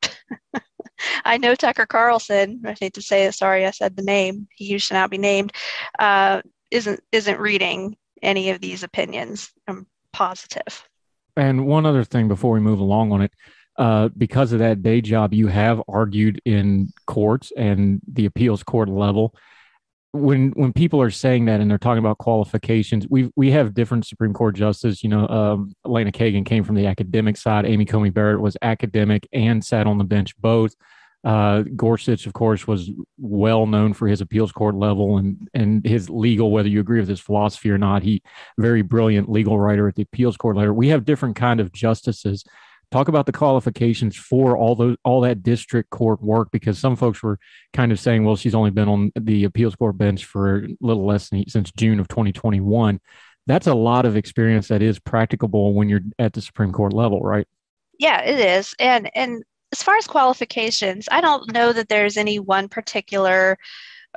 I 1.24 1.38
know 1.38 1.53
Tucker 1.53 1.86
Carlson. 1.86 2.63
I 2.65 2.75
hate 2.79 2.95
to 2.95 3.01
say 3.01 3.25
it. 3.25 3.36
Sorry, 3.36 3.67
I 3.67 3.72
said 3.72 3.95
the 3.95 4.01
name. 4.01 4.48
He 4.55 4.75
to 4.79 4.93
not 4.95 5.12
be 5.12 5.19
named. 5.19 5.53
Uh, 6.00 6.41
isn't 6.72 7.00
isn't 7.12 7.39
reading 7.39 7.95
any 8.24 8.50
of 8.50 8.62
these 8.62 8.84
opinions. 8.84 9.51
I'm 9.68 9.86
positive. 10.12 10.88
And 11.36 11.65
one 11.68 11.86
other 11.86 12.03
thing 12.03 12.27
before 12.27 12.53
we 12.53 12.60
move 12.60 12.80
along 12.80 13.12
on 13.12 13.22
it, 13.22 13.32
uh, 13.77 14.10
because 14.18 14.51
of 14.51 14.60
that 14.60 14.84
day 14.84 15.01
job, 15.01 15.34
you 15.34 15.48
have 15.48 15.82
argued 15.88 16.39
in 16.46 16.89
courts 17.08 17.51
and 17.58 18.00
the 18.12 18.25
appeals 18.25 18.63
court 18.63 18.89
level. 18.89 19.36
When 20.12 20.51
when 20.51 20.74
people 20.74 21.01
are 21.01 21.10
saying 21.10 21.46
that 21.46 21.60
and 21.60 21.72
they're 21.72 21.80
talking 21.80 21.98
about 21.98 22.20
qualifications, 22.20 23.08
we 23.10 23.32
we 23.36 23.50
have 23.50 23.74
different 23.74 24.06
Supreme 24.06 24.32
Court 24.32 24.56
justices. 24.56 25.01
You 25.01 25.10
know, 25.10 25.27
um, 25.27 25.74
Elena 25.84 26.12
Kagan 26.12 26.46
came 26.46 26.63
from 26.63 26.75
the 26.75 26.86
academic 26.86 27.36
side. 27.36 27.65
Amy 27.65 27.86
Coney 27.86 28.12
Barrett 28.12 28.39
was 28.39 28.56
academic 28.62 29.27
and 29.34 29.65
sat 29.65 29.88
on 29.88 29.98
the 29.98 30.03
bench 30.03 30.38
both. 30.38 30.75
Uh, 31.24 31.63
Gorsuch, 31.75 32.25
of 32.25 32.34
course, 32.34 32.68
was 32.68 32.92
well 33.18 33.65
known 33.65 33.94
for 33.94 34.08
his 34.08 34.20
appeals 34.20 34.51
court 34.51 34.75
level 34.75 35.18
and 35.18 35.50
and 35.53 35.86
his 35.86 36.10
legal. 36.10 36.51
Whether 36.51 36.70
you 36.70 36.80
agree 36.80 37.00
with 37.00 37.10
his 37.10 37.22
philosophy 37.22 37.72
or 37.72 37.77
not, 37.77 38.03
he 38.03 38.22
very 38.58 38.82
brilliant 38.82 39.30
legal 39.30 39.60
writer 39.60 39.88
at 39.88 39.96
the 39.96 40.03
appeals 40.03 40.36
court 40.36 40.58
level. 40.58 40.74
We 40.74 40.89
have 40.89 41.06
different 41.06 41.36
kind 41.36 41.60
of 41.60 41.72
justices 41.72 42.44
talk 42.94 43.08
about 43.08 43.25
the 43.25 43.32
qualifications 43.32 44.15
for 44.15 44.56
all 44.56 44.75
those 44.75 44.96
all 45.03 45.20
that 45.22 45.42
district 45.42 45.89
court 45.89 46.22
work 46.22 46.50
because 46.51 46.77
some 46.77 46.96
folks 46.96 47.24
were 47.24 47.39
kind 47.74 47.92
of 47.92 48.00
saying 48.00 48.24
well 48.24 48.36
she's 48.36 48.53
only 48.53 48.70
been 48.70 48.88
on 48.88 49.12
the 49.15 49.46
appeals 49.46 49.75
court 49.75 49.98
bench 49.98 50.25
for 50.25 50.58
a 50.58 50.68
little 50.80 51.03
less 51.03 51.30
than 51.30 51.44
since 51.50 51.72
june 51.75 52.00
of 52.00 52.08
2021 52.08 53.01
that's 53.48 53.65
a 53.65 53.74
lot 53.74 54.06
of 54.06 54.15
experience 54.15 54.68
that 54.68 54.84
is 54.84 55.00
practicable 55.00 55.74
when 55.74 55.89
you're 55.89 56.03
at 56.20 56.34
the 56.34 56.42
supreme 56.42 56.72
court 56.72 56.94
level 56.94 57.20
right 57.22 57.48
yeah 57.98 58.22
it 58.22 58.39
is 58.39 58.75
and 58.77 59.10
and 59.15 59.44
as 59.74 59.84
far 59.84 59.98
as 59.98 60.08
qualifications 60.08 61.10
i 61.12 61.20
don't 61.20 61.51
know 61.51 61.74
that 61.74 61.89
there's 61.89 62.18
any 62.18 62.39
one 62.39 62.70
particular 62.70 63.58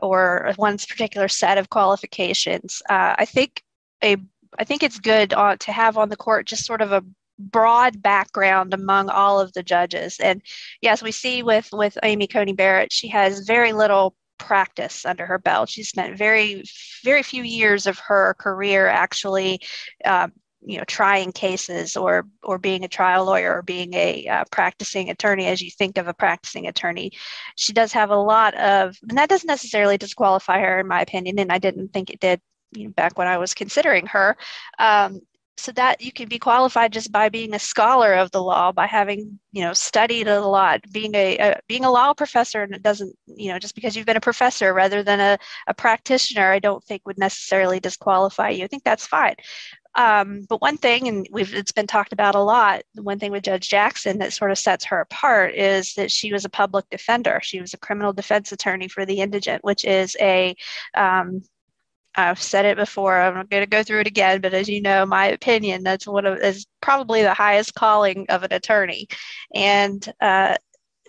or 0.03 0.53
one 0.57 0.77
particular 0.79 1.29
set 1.29 1.59
of 1.59 1.71
qualifications 1.71 2.83
uh, 2.91 3.15
i 3.19 3.25
think 3.25 3.63
a 4.05 4.17
I 4.59 4.65
think 4.65 4.83
it's 4.83 4.99
good 4.99 5.33
uh, 5.33 5.57
to 5.57 5.73
have 5.73 5.97
on 5.97 6.09
the 6.09 6.17
court 6.17 6.47
just 6.47 6.65
sort 6.65 6.83
of 6.83 6.93
a 6.93 7.05
broad 7.39 8.01
background 8.01 8.73
among 8.73 9.11
all 9.11 9.41
of 9.41 9.53
the 9.53 9.63
judges. 9.63 10.19
And 10.21 10.43
yes, 10.81 11.03
we 11.03 11.13
see 11.13 11.43
with 11.43 11.69
with 11.73 11.99
Amy 12.03 12.27
Coney 12.27 12.53
Barrett, 12.53 12.93
she 12.93 13.09
has 13.09 13.41
very 13.41 13.73
little 13.73 14.15
practice 14.39 15.05
under 15.05 15.27
her 15.27 15.39
belt. 15.39 15.69
She 15.69 15.83
spent 15.83 16.17
very 16.17 16.63
very 17.05 17.23
few 17.23 17.43
years 17.43 17.87
of 17.87 17.99
her 17.99 18.35
career 18.39 18.87
actually. 18.87 19.61
Um, 20.05 20.33
you 20.63 20.79
know, 20.79 20.85
trying 20.85 21.33
cases 21.33 21.97
or 21.97 22.27
or 22.43 22.59
being 22.59 22.85
a 22.85 22.89
trial 22.89 23.25
lawyer 23.25 23.57
or 23.57 23.63
being 23.63 23.95
a 23.95 24.27
uh, 24.27 24.45
practicing 24.51 25.11
attorney, 25.11 25.47
as 25.47 25.61
you 25.61 25.71
think 25.71 25.99
of 25.99 26.09
a 26.09 26.15
practicing 26.15 26.67
attorney, 26.67 27.13
she 27.57 27.73
does 27.73 27.93
have 27.93 28.11
a 28.11 28.17
lot 28.17 28.55
of, 28.55 28.97
and 29.09 29.19
that 29.19 29.29
doesn't 29.29 29.47
necessarily 29.47 29.99
disqualify 29.99 30.61
her, 30.61 30.81
in 30.81 30.89
my 30.89 31.01
opinion. 31.01 31.39
And 31.39 31.53
I 31.53 31.59
didn't 31.59 31.93
think 31.93 32.11
it 32.11 32.21
did 32.21 32.41
you 32.73 32.85
know, 32.85 32.91
back 32.91 33.19
when 33.19 33.29
I 33.29 33.39
was 33.39 33.55
considering 33.55 34.07
her. 34.07 34.37
Um, 34.79 35.21
so 35.59 35.73
that 35.73 36.01
you 36.01 36.13
can 36.13 36.29
be 36.29 36.39
qualified 36.39 36.93
just 36.93 37.11
by 37.11 37.29
being 37.29 37.55
a 37.55 37.59
scholar 37.59 38.15
of 38.15 38.31
the 38.31 38.43
law 38.43 38.73
by 38.73 38.87
having 38.87 39.39
you 39.53 39.63
know 39.63 39.73
studied 39.73 40.29
a 40.29 40.41
lot 40.41 40.81
being 40.93 41.15
a, 41.15 41.39
a, 41.39 41.61
being 41.67 41.85
a 41.85 41.91
law 41.91 42.13
professor 42.13 42.63
and 42.63 42.75
it 42.75 42.83
doesn't 42.83 43.15
you 43.27 43.51
know 43.51 43.59
just 43.59 43.75
because 43.75 43.97
you've 43.97 44.07
been 44.07 44.17
a 44.17 44.21
professor 44.21 44.75
rather 44.75 45.03
than 45.03 45.19
a, 45.19 45.39
a 45.67 45.75
practitioner 45.75 46.53
i 46.53 46.59
don't 46.59 46.85
think 46.85 47.03
would 47.07 47.19
necessarily 47.19 47.81
disqualify 47.81 48.51
you 48.51 48.65
i 48.65 48.67
think 48.67 48.85
that's 48.85 49.07
fine 49.07 49.35
um, 49.97 50.45
but 50.49 50.61
one 50.61 50.76
thing 50.76 51.09
and 51.09 51.26
it's 51.35 51.73
been 51.73 51.87
talked 51.87 52.12
about 52.12 52.35
a 52.35 52.41
lot 52.41 52.83
one 52.95 53.19
thing 53.19 53.33
with 53.33 53.43
judge 53.43 53.69
jackson 53.69 54.19
that 54.19 54.33
sort 54.33 54.50
of 54.50 54.59
sets 54.59 54.85
her 54.85 55.00
apart 55.00 55.55
is 55.55 55.95
that 55.95 56.11
she 56.11 56.33
was 56.33 56.45
a 56.45 56.50
public 56.50 56.88
defender 56.91 57.41
she 57.43 57.61
was 57.61 57.75
a 57.75 57.79
criminal 57.79 58.12
defense 58.12 58.53
attorney 58.53 58.88
for 58.88 59.05
the 59.07 59.21
indigent 59.21 59.65
which 59.65 59.85
is 59.85 60.17
a 60.21 60.55
um, 60.95 61.43
I've 62.17 62.41
said 62.41 62.65
it 62.65 62.79
before. 62.79 63.21
I'm 63.21 63.35
not 63.35 63.50
going 63.50 63.62
to 63.62 63.69
go 63.69 63.83
through 63.83 64.00
it 64.00 64.07
again, 64.07 64.41
but 64.41 64.55
as 64.55 64.69
you 64.69 64.81
know, 64.81 65.05
my 65.05 65.26
opinion 65.26 65.83
that's 65.83 66.07
one 66.07 66.25
of 66.25 66.38
is 66.38 66.67
probably 66.81 67.23
the 67.23 67.35
highest 67.35 67.75
calling 67.75 68.26
of 68.31 68.43
an 68.43 68.53
attorney, 68.55 69.07
and 69.55 70.11
uh, 70.21 70.57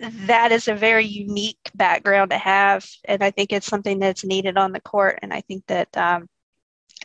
that 0.01 0.51
is 0.51 0.67
a 0.67 0.75
very 0.75 1.06
unique 1.06 1.72
background 1.75 2.32
to 2.32 2.38
have, 2.38 2.86
and 3.06 3.24
I 3.24 3.32
think 3.32 3.51
it's 3.51 3.67
something 3.67 4.00
that's 4.00 4.25
needed 4.25 4.58
on 4.58 4.72
the 4.74 4.82
court, 4.82 5.20
and 5.22 5.34
I 5.34 5.41
think 5.41 5.63
that 5.67 5.96
um, 5.98 6.27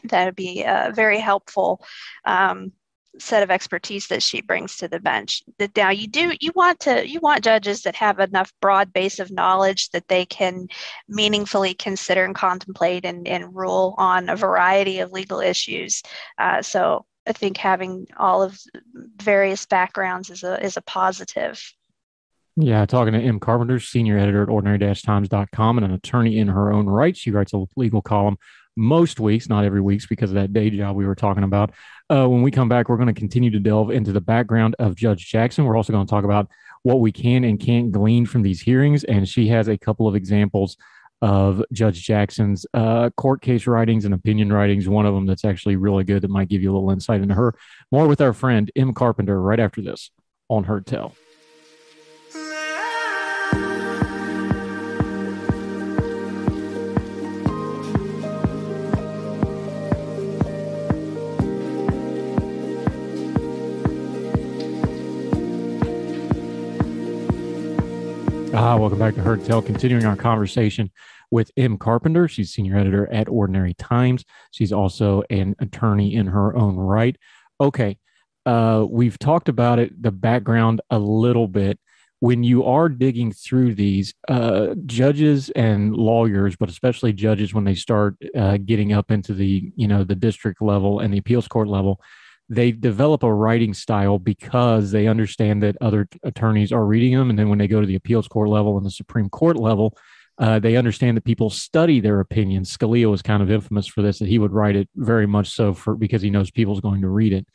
that 0.04 0.24
would 0.24 0.36
be 0.36 0.62
a 0.62 0.92
very 0.94 1.18
helpful 1.18 1.84
um, 2.24 2.72
set 3.18 3.42
of 3.42 3.50
expertise 3.50 4.06
that 4.08 4.22
she 4.22 4.40
brings 4.40 4.76
to 4.76 4.88
the 4.88 5.00
bench. 5.00 5.42
That 5.58 5.76
now 5.76 5.90
you 5.90 6.06
do 6.06 6.32
you 6.40 6.50
want 6.54 6.80
to 6.80 7.06
you 7.06 7.20
want 7.20 7.44
judges 7.44 7.82
that 7.82 7.96
have 7.96 8.18
enough 8.18 8.52
broad 8.60 8.92
base 8.92 9.18
of 9.18 9.30
knowledge 9.30 9.90
that 9.90 10.08
they 10.08 10.24
can 10.24 10.68
meaningfully 11.08 11.74
consider 11.74 12.24
and 12.24 12.34
contemplate 12.34 13.04
and, 13.04 13.28
and 13.28 13.54
rule 13.54 13.94
on 13.98 14.28
a 14.28 14.36
variety 14.36 15.00
of 15.00 15.12
legal 15.12 15.40
issues. 15.40 16.02
Uh, 16.38 16.62
so 16.62 17.04
I 17.26 17.32
think 17.32 17.56
having 17.56 18.06
all 18.16 18.42
of 18.42 18.58
various 19.16 19.66
backgrounds 19.66 20.30
is 20.30 20.42
a 20.42 20.64
is 20.64 20.76
a 20.76 20.82
positive. 20.82 21.62
Yeah, 22.56 22.84
talking 22.84 23.14
to 23.14 23.18
M. 23.18 23.40
Carpenter, 23.40 23.80
senior 23.80 24.18
editor 24.18 24.42
at 24.42 24.50
ordinary-times.com 24.50 25.78
and 25.78 25.86
an 25.86 25.92
attorney 25.94 26.36
in 26.36 26.48
her 26.48 26.70
own 26.70 26.86
right. 26.86 27.16
She 27.16 27.30
writes 27.30 27.54
a 27.54 27.64
legal 27.76 28.02
column 28.02 28.36
most 28.76 29.20
weeks, 29.20 29.48
not 29.48 29.64
every 29.64 29.80
week, 29.80 30.02
because 30.08 30.30
of 30.30 30.34
that 30.34 30.52
day 30.52 30.70
job 30.70 30.96
we 30.96 31.06
were 31.06 31.14
talking 31.14 31.44
about. 31.44 31.72
Uh, 32.10 32.28
when 32.28 32.42
we 32.42 32.50
come 32.50 32.68
back, 32.68 32.88
we're 32.88 32.96
going 32.96 33.12
to 33.12 33.18
continue 33.18 33.50
to 33.50 33.58
delve 33.58 33.90
into 33.90 34.12
the 34.12 34.20
background 34.20 34.76
of 34.78 34.94
Judge 34.94 35.28
Jackson. 35.28 35.64
We're 35.64 35.76
also 35.76 35.92
going 35.92 36.06
to 36.06 36.10
talk 36.10 36.24
about 36.24 36.48
what 36.82 37.00
we 37.00 37.12
can 37.12 37.44
and 37.44 37.60
can't 37.60 37.92
glean 37.92 38.26
from 38.26 38.42
these 38.42 38.60
hearings. 38.60 39.04
And 39.04 39.28
she 39.28 39.48
has 39.48 39.68
a 39.68 39.78
couple 39.78 40.08
of 40.08 40.14
examples 40.14 40.76
of 41.22 41.62
Judge 41.72 42.02
Jackson's 42.02 42.66
uh, 42.74 43.10
court 43.10 43.40
case 43.42 43.66
writings 43.66 44.04
and 44.04 44.12
opinion 44.12 44.52
writings. 44.52 44.88
One 44.88 45.06
of 45.06 45.14
them 45.14 45.24
that's 45.24 45.44
actually 45.44 45.76
really 45.76 46.02
good 46.02 46.22
that 46.22 46.30
might 46.30 46.48
give 46.48 46.62
you 46.62 46.72
a 46.72 46.74
little 46.74 46.90
insight 46.90 47.20
into 47.20 47.34
her. 47.34 47.54
More 47.92 48.08
with 48.08 48.20
our 48.20 48.32
friend 48.32 48.70
M. 48.74 48.92
Carpenter 48.92 49.40
right 49.40 49.60
after 49.60 49.80
this 49.80 50.10
on 50.48 50.64
Heard 50.64 50.86
Tell. 50.86 51.14
Ah, 68.72 68.76
welcome 68.78 68.98
back 68.98 69.14
to 69.14 69.20
Heard 69.20 69.44
Tell. 69.44 69.60
Continuing 69.60 70.06
our 70.06 70.16
conversation 70.16 70.90
with 71.30 71.50
M. 71.58 71.76
Carpenter. 71.76 72.26
She's 72.26 72.54
senior 72.54 72.78
editor 72.78 73.06
at 73.12 73.28
Ordinary 73.28 73.74
Times. 73.74 74.24
She's 74.50 74.72
also 74.72 75.22
an 75.28 75.54
attorney 75.58 76.14
in 76.14 76.26
her 76.28 76.56
own 76.56 76.76
right. 76.76 77.14
Okay, 77.60 77.98
uh, 78.46 78.86
we've 78.88 79.18
talked 79.18 79.50
about 79.50 79.78
it, 79.78 80.02
the 80.02 80.10
background 80.10 80.80
a 80.88 80.98
little 80.98 81.48
bit. 81.48 81.78
When 82.20 82.44
you 82.44 82.64
are 82.64 82.88
digging 82.88 83.30
through 83.32 83.74
these, 83.74 84.14
uh, 84.28 84.74
judges 84.86 85.50
and 85.50 85.94
lawyers, 85.94 86.56
but 86.56 86.70
especially 86.70 87.12
judges, 87.12 87.52
when 87.52 87.64
they 87.64 87.74
start 87.74 88.16
uh, 88.34 88.56
getting 88.56 88.94
up 88.94 89.10
into 89.10 89.34
the 89.34 89.70
you 89.76 89.86
know 89.86 90.02
the 90.02 90.16
district 90.16 90.62
level 90.62 91.00
and 91.00 91.12
the 91.12 91.18
appeals 91.18 91.46
court 91.46 91.68
level, 91.68 92.00
they 92.58 92.70
develop 92.72 93.22
a 93.22 93.34
writing 93.42 93.74
style 93.74 94.18
because 94.18 94.84
they 94.90 95.06
understand 95.14 95.62
that 95.62 95.76
other 95.80 96.02
attorneys 96.22 96.72
are 96.72 96.86
reading 96.92 97.16
them. 97.16 97.30
And 97.30 97.38
then 97.38 97.48
when 97.48 97.58
they 97.58 97.68
go 97.68 97.80
to 97.80 97.86
the 97.86 98.00
appeals 98.00 98.28
court 98.28 98.48
level 98.48 98.76
and 98.76 98.86
the 98.86 98.90
Supreme 99.02 99.28
Court 99.28 99.56
level, 99.70 99.88
Uh, 100.38 100.58
they 100.58 100.78
understand 100.78 101.14
that 101.16 101.24
people 101.32 101.50
study 101.50 102.00
their 102.00 102.18
opinions. 102.18 102.74
Scalia 102.74 103.08
was 103.10 103.22
kind 103.22 103.42
of 103.42 103.50
infamous 103.50 103.86
for 103.86 104.02
this, 104.02 104.18
that 104.18 104.28
he 104.28 104.38
would 104.38 104.54
write 104.58 104.76
it 104.80 104.88
very 104.96 105.26
much 105.26 105.48
so 105.58 105.74
for 105.74 105.94
because 105.94 106.24
he 106.24 106.30
knows 106.30 106.50
people's 106.50 106.80
going 106.80 107.02
to 107.02 107.14
read 107.20 107.32
it. 107.38 107.46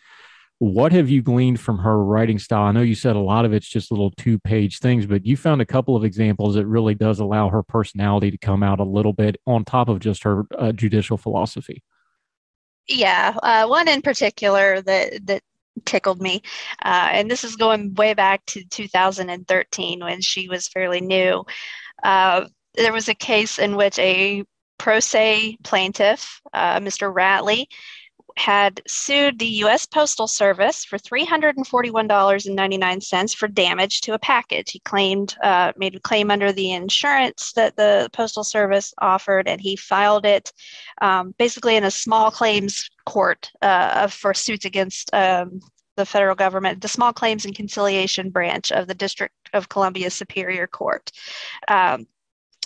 What 0.59 0.91
have 0.93 1.09
you 1.09 1.21
gleaned 1.23 1.59
from 1.59 1.79
her 1.79 1.97
writing 2.11 2.39
style? 2.39 2.69
I 2.69 2.71
know 2.71 2.85
you 2.91 2.95
said 2.95 3.15
a 3.15 3.29
lot 3.33 3.45
of 3.45 3.51
it's 3.51 3.67
just 3.75 3.91
little 3.91 4.11
two 4.11 4.37
page 4.39 4.79
things, 4.79 5.05
but 5.07 5.25
you 5.25 5.35
found 5.37 5.59
a 5.61 5.71
couple 5.75 5.95
of 5.95 6.03
examples 6.03 6.53
that 6.55 6.67
really 6.67 6.95
does 6.95 7.19
allow 7.19 7.49
her 7.49 7.63
personality 7.63 8.29
to 8.31 8.45
come 8.49 8.61
out 8.69 8.79
a 8.79 8.91
little 8.97 9.13
bit 9.13 9.35
on 9.45 9.63
top 9.63 9.89
of 9.89 9.99
just 9.99 10.23
her 10.23 10.45
uh, 10.63 10.71
judicial 10.71 11.17
philosophy. 11.17 11.81
Yeah, 12.87 13.35
uh, 13.43 13.67
one 13.67 13.87
in 13.87 14.01
particular 14.01 14.81
that 14.81 15.25
that 15.27 15.43
tickled 15.85 16.21
me, 16.21 16.41
uh, 16.83 17.09
and 17.11 17.29
this 17.29 17.43
is 17.43 17.55
going 17.55 17.93
way 17.95 18.13
back 18.13 18.45
to 18.47 18.63
2013 18.65 19.99
when 19.99 20.21
she 20.21 20.47
was 20.47 20.67
fairly 20.67 21.01
new. 21.01 21.45
Uh, 22.03 22.47
there 22.75 22.93
was 22.93 23.09
a 23.09 23.15
case 23.15 23.59
in 23.59 23.75
which 23.77 23.99
a 23.99 24.43
pro 24.77 24.99
se 25.01 25.57
plaintiff, 25.63 26.41
uh, 26.53 26.79
Mr. 26.79 27.09
Ratley, 27.11 27.67
had 28.37 28.81
sued 28.87 29.39
the 29.39 29.47
U.S. 29.47 29.87
Postal 29.87 30.27
Service 30.27 30.85
for 30.85 30.99
$341.99 30.99 33.35
for 33.35 33.47
damage 33.47 34.01
to 34.01 34.13
a 34.13 34.19
package. 34.19 34.71
He 34.71 34.79
claimed, 34.79 35.35
uh, 35.43 35.71
made 35.75 35.95
a 35.95 35.99
claim 35.99 36.29
under 36.29 36.51
the 36.51 36.71
insurance 36.71 37.51
that 37.53 37.75
the 37.75 38.09
Postal 38.13 38.43
Service 38.43 38.93
offered, 38.99 39.47
and 39.47 39.59
he 39.59 39.75
filed 39.75 40.23
it 40.25 40.53
um, 41.01 41.33
basically 41.39 41.77
in 41.77 41.83
a 41.83 41.91
small 41.91 42.29
claims 42.29 42.87
court 43.07 43.51
uh, 43.63 44.05
for 44.07 44.35
suits 44.35 44.65
against 44.65 45.11
um, 45.13 45.59
the 45.95 46.05
federal 46.05 46.35
government, 46.35 46.81
the 46.81 46.87
Small 46.87 47.11
Claims 47.11 47.43
and 47.43 47.55
Conciliation 47.55 48.29
Branch 48.29 48.71
of 48.71 48.87
the 48.87 48.93
District 48.93 49.33
of 49.53 49.67
Columbia 49.67 50.11
Superior 50.11 50.67
Court. 50.67 51.11
Um, 51.67 52.05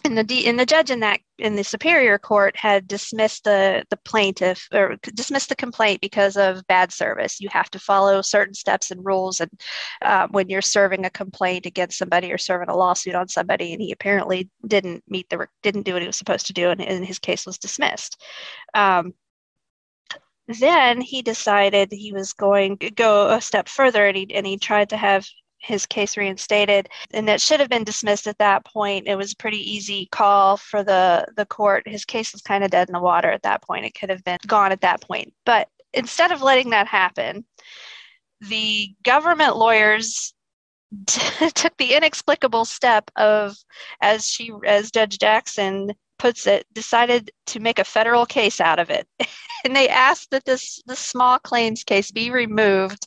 and 0.04 0.18
the 0.18 0.48
and 0.48 0.60
the 0.60 0.66
judge 0.66 0.90
in 0.90 1.00
that 1.02 1.20
in 1.38 1.56
the 1.56 1.64
superior 1.64 2.18
court 2.18 2.56
had 2.56 2.88
dismissed 2.88 3.44
the 3.44 3.84
the 3.90 3.98
plaintiff 3.98 4.68
or 4.74 4.98
dismissed 5.14 5.50
the 5.50 5.56
complaint 5.56 6.02
because 6.02 6.38
of 6.38 6.66
bad 6.68 6.92
service. 6.92 7.40
You 7.40 7.50
have 7.50 7.70
to 7.72 7.80
follow 7.80 8.22
certain 8.22 8.54
steps 8.54 8.92
and 8.92 9.06
rules, 9.06 9.40
and 9.40 9.52
uh, 10.02 10.28
when 10.32 10.50
you're 10.50 10.62
serving 10.62 11.06
a 11.06 11.10
complaint 11.10 11.66
against 11.66 11.98
somebody 11.98 12.32
or 12.32 12.38
serving 12.38 12.70
a 12.70 12.76
lawsuit 12.76 13.16
on 13.16 13.28
somebody, 13.28 13.74
and 13.74 13.82
he 13.82 13.92
apparently 13.92 14.50
didn't 14.66 15.04
meet 15.08 15.30
the 15.30 15.48
didn't 15.62 15.84
do 15.84 15.94
what 15.94 16.02
he 16.02 16.08
was 16.08 16.18
supposed 16.18 16.48
to 16.48 16.54
do, 16.54 16.70
and, 16.70 16.82
and 16.82 17.06
his 17.06 17.20
case 17.20 17.46
was 17.46 17.58
dismissed. 17.58 18.22
Um, 18.74 19.14
then 20.48 21.02
he 21.02 21.22
decided 21.22 21.92
he 21.92 22.12
was 22.12 22.34
going 22.34 22.78
to 22.80 22.92
go 22.92 23.30
a 23.30 23.42
step 23.42 23.70
further, 23.70 24.08
and 24.08 24.18
he 24.18 24.34
and 24.34 24.46
he 24.46 24.58
tried 24.58 24.90
to 24.90 24.98
have 24.98 25.26
his 25.62 25.86
case 25.86 26.18
reinstated 26.18 26.90
and 27.14 27.30
it 27.30 27.40
should 27.40 27.60
have 27.60 27.70
been 27.70 27.84
dismissed 27.84 28.28
at 28.28 28.38
that 28.40 28.66
point. 28.66 29.08
It 29.08 29.16
was 29.16 29.34
a 29.34 29.38
pretty 29.38 29.60
easy 29.60 30.08
call 30.12 30.58
for 30.58 30.84
the 30.84 31.26
the 31.36 31.46
court. 31.46 31.88
His 31.88 32.06
case 32.06 32.34
was 32.34 32.42
kind 32.42 32.64
of 32.64 32.72
dead 32.72 32.90
in 32.90 32.94
the 32.94 33.00
water 33.00 33.32
at 33.32 33.44
that 33.44 33.62
point. 33.62 33.86
It 33.86 33.94
could 33.94 34.10
have 34.10 34.24
been 34.24 34.40
gone 34.48 34.72
at 34.72 34.82
that 34.82 35.02
point. 35.02 35.34
But 35.46 35.68
instead 35.94 36.32
of 36.32 36.42
letting 36.42 36.70
that 36.72 36.88
happen 36.88 37.46
the 38.42 38.94
government 39.04 39.56
lawyers 39.56 40.34
t- 41.06 41.50
took 41.56 41.76
the 41.78 41.94
inexplicable 41.94 42.66
step 42.66 43.10
of 43.16 43.56
as 44.02 44.28
she 44.28 44.52
as 44.66 44.92
judge 44.92 45.20
jackson 45.20 45.92
puts 46.18 46.46
it 46.46 46.66
decided 46.74 47.32
to 47.48 47.60
make 47.60 47.80
a 47.80 47.84
federal 47.84 48.26
case 48.26 48.62
out 48.62 48.80
of 48.80 48.90
it. 48.90 49.08
And 49.64 49.76
they 49.76 49.90
asked 49.90 50.32
that 50.32 50.44
this 50.46 50.82
this 50.88 50.98
small 50.98 51.38
claims 51.38 51.84
case 51.84 52.10
be 52.10 52.32
removed 52.32 53.06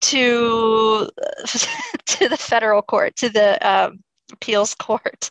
to 0.00 1.08
to 2.06 2.28
the 2.28 2.36
federal 2.36 2.82
court, 2.82 3.16
to 3.16 3.28
the 3.28 3.58
um, 3.68 4.00
appeals 4.32 4.74
court. 4.74 5.30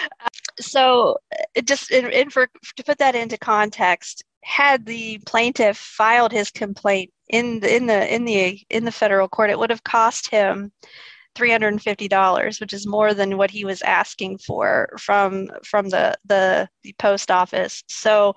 so, 0.60 1.16
just 1.64 1.90
in, 1.90 2.10
in 2.10 2.30
for, 2.30 2.48
to 2.76 2.84
put 2.84 2.98
that 2.98 3.14
into 3.14 3.38
context, 3.38 4.24
had 4.42 4.86
the 4.86 5.18
plaintiff 5.26 5.76
filed 5.76 6.32
his 6.32 6.50
complaint 6.50 7.10
in 7.28 7.60
the 7.60 7.74
in 7.74 7.86
the 7.86 8.14
in 8.14 8.24
the 8.24 8.60
in 8.70 8.84
the 8.84 8.92
federal 8.92 9.28
court, 9.28 9.50
it 9.50 9.58
would 9.58 9.70
have 9.70 9.84
cost 9.84 10.30
him 10.30 10.72
$350 11.36 12.60
which 12.60 12.72
is 12.72 12.86
more 12.86 13.14
than 13.14 13.36
what 13.36 13.50
he 13.50 13.64
was 13.64 13.82
asking 13.82 14.36
for 14.38 14.88
from 14.98 15.48
from 15.62 15.88
the 15.88 16.16
the, 16.24 16.68
the 16.82 16.92
post 16.98 17.30
office 17.30 17.84
so 17.86 18.34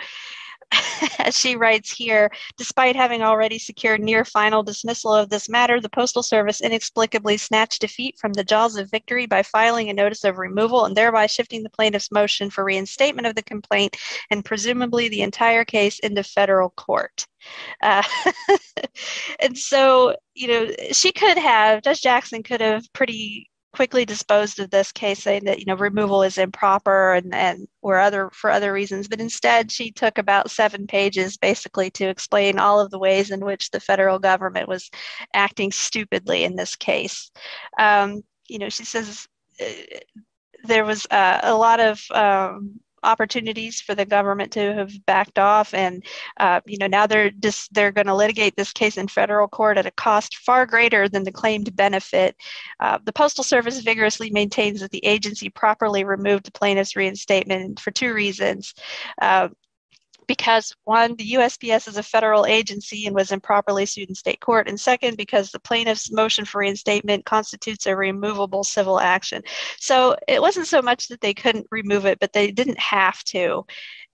as 1.19 1.37
she 1.37 1.55
writes 1.55 1.91
here, 1.91 2.29
despite 2.57 2.95
having 2.95 3.21
already 3.21 3.59
secured 3.59 4.01
near 4.01 4.25
final 4.25 4.63
dismissal 4.63 5.13
of 5.13 5.29
this 5.29 5.49
matter, 5.49 5.79
the 5.79 5.89
Postal 5.89 6.23
Service 6.23 6.61
inexplicably 6.61 7.37
snatched 7.37 7.81
defeat 7.81 8.17
from 8.19 8.33
the 8.33 8.43
jaws 8.43 8.77
of 8.77 8.91
victory 8.91 9.25
by 9.25 9.43
filing 9.43 9.89
a 9.89 9.93
notice 9.93 10.23
of 10.23 10.37
removal 10.37 10.85
and 10.85 10.95
thereby 10.95 11.27
shifting 11.27 11.63
the 11.63 11.69
plaintiff's 11.69 12.11
motion 12.11 12.49
for 12.49 12.63
reinstatement 12.63 13.27
of 13.27 13.35
the 13.35 13.43
complaint 13.43 13.97
and 14.31 14.45
presumably 14.45 15.09
the 15.09 15.21
entire 15.21 15.65
case 15.65 15.99
into 15.99 16.23
federal 16.23 16.69
court. 16.71 17.27
Uh, 17.81 18.03
and 19.39 19.57
so, 19.57 20.15
you 20.33 20.47
know, 20.47 20.67
she 20.91 21.11
could 21.11 21.37
have, 21.37 21.83
Judge 21.83 22.01
Jackson 22.01 22.43
could 22.43 22.61
have 22.61 22.85
pretty 22.93 23.49
quickly 23.73 24.05
disposed 24.05 24.59
of 24.59 24.69
this 24.69 24.91
case 24.91 25.23
saying 25.23 25.43
that 25.45 25.59
you 25.59 25.65
know 25.65 25.75
removal 25.75 26.23
is 26.23 26.37
improper 26.37 27.13
and, 27.13 27.33
and 27.33 27.67
or 27.81 27.99
other 27.99 28.29
for 28.31 28.49
other 28.49 28.71
reasons. 28.71 29.07
But 29.07 29.19
instead 29.19 29.71
she 29.71 29.91
took 29.91 30.17
about 30.17 30.51
seven 30.51 30.87
pages 30.87 31.37
basically 31.37 31.89
to 31.91 32.07
explain 32.07 32.59
all 32.59 32.79
of 32.79 32.91
the 32.91 32.99
ways 32.99 33.31
in 33.31 33.41
which 33.43 33.71
the 33.71 33.79
federal 33.79 34.19
government 34.19 34.67
was 34.67 34.89
acting 35.33 35.71
stupidly 35.71 36.43
in 36.43 36.55
this 36.55 36.75
case. 36.75 37.31
Um, 37.79 38.23
you 38.47 38.59
know 38.59 38.69
she 38.69 38.85
says 38.85 39.27
uh, 39.61 39.65
there 40.65 40.85
was 40.85 41.05
uh, 41.11 41.39
a 41.43 41.55
lot 41.55 41.79
of 41.79 42.01
um, 42.11 42.79
opportunities 43.03 43.81
for 43.81 43.95
the 43.95 44.05
government 44.05 44.51
to 44.53 44.73
have 44.73 44.91
backed 45.05 45.39
off. 45.39 45.73
And 45.73 46.03
uh, 46.39 46.61
you 46.65 46.77
know 46.77 46.87
now 46.87 47.07
they're 47.07 47.31
just 47.31 47.73
they're 47.73 47.91
going 47.91 48.07
to 48.07 48.15
litigate 48.15 48.55
this 48.55 48.73
case 48.73 48.97
in 48.97 49.07
federal 49.07 49.47
court 49.47 49.77
at 49.77 49.85
a 49.85 49.91
cost 49.91 50.37
far 50.37 50.65
greater 50.65 51.07
than 51.09 51.23
the 51.23 51.31
claimed 51.31 51.75
benefit. 51.75 52.35
Uh, 52.79 52.99
the 53.03 53.13
postal 53.13 53.43
service 53.43 53.79
vigorously 53.81 54.29
maintains 54.29 54.79
that 54.81 54.91
the 54.91 55.05
agency 55.05 55.49
properly 55.49 56.03
removed 56.03 56.45
the 56.45 56.51
plaintiff's 56.51 56.95
reinstatement 56.95 57.79
for 57.79 57.91
two 57.91 58.13
reasons. 58.13 58.73
Uh, 59.21 59.49
because 60.27 60.75
one, 60.85 61.15
the 61.15 61.33
USPS 61.33 61.87
is 61.87 61.97
a 61.97 62.03
federal 62.03 62.45
agency 62.45 63.05
and 63.05 63.15
was 63.15 63.31
improperly 63.31 63.85
sued 63.85 64.09
in 64.09 64.15
state 64.15 64.39
court, 64.39 64.67
and 64.67 64.79
second, 64.79 65.17
because 65.17 65.51
the 65.51 65.59
plaintiff's 65.59 66.11
motion 66.11 66.45
for 66.45 66.59
reinstatement 66.59 67.25
constitutes 67.25 67.85
a 67.85 67.95
removable 67.95 68.63
civil 68.63 68.99
action. 68.99 69.41
So 69.79 70.15
it 70.27 70.41
wasn't 70.41 70.67
so 70.67 70.81
much 70.81 71.07
that 71.07 71.21
they 71.21 71.33
couldn't 71.33 71.67
remove 71.71 72.05
it, 72.05 72.19
but 72.19 72.33
they 72.33 72.51
didn't 72.51 72.79
have 72.79 73.23
to, 73.25 73.65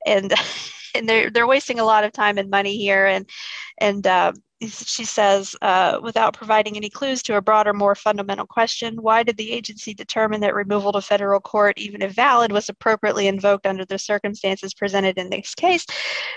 and 0.06 0.34
and 0.96 1.08
they're 1.08 1.30
they're 1.30 1.48
wasting 1.48 1.80
a 1.80 1.86
lot 1.86 2.04
of 2.04 2.12
time 2.12 2.38
and 2.38 2.50
money 2.50 2.78
here, 2.78 3.06
and 3.06 3.30
and 3.78 4.06
uh, 4.06 4.34
she 4.68 5.06
says, 5.06 5.56
uh, 5.62 6.00
without 6.04 6.34
providing 6.34 6.76
any 6.76 6.90
clues 6.90 7.24
to 7.24 7.38
a 7.38 7.42
broader, 7.42 7.74
more 7.74 7.96
fundamental 7.96 8.46
question, 8.46 8.98
why 9.02 9.24
did 9.24 9.38
the 9.38 9.52
agency 9.52 9.94
determine 9.94 10.42
that 10.42 10.54
removal 10.54 10.92
to 10.92 11.02
federal 11.02 11.40
court, 11.40 11.78
even 11.78 12.02
if 12.02 12.12
valid, 12.12 12.52
was 12.52 12.68
appropriately 12.68 13.28
invoked 13.28 13.66
under 13.66 13.86
the 13.86 13.98
circumstances 13.98 14.74
presented 14.74 15.18
in 15.18 15.30
this 15.30 15.56
case? 15.56 15.86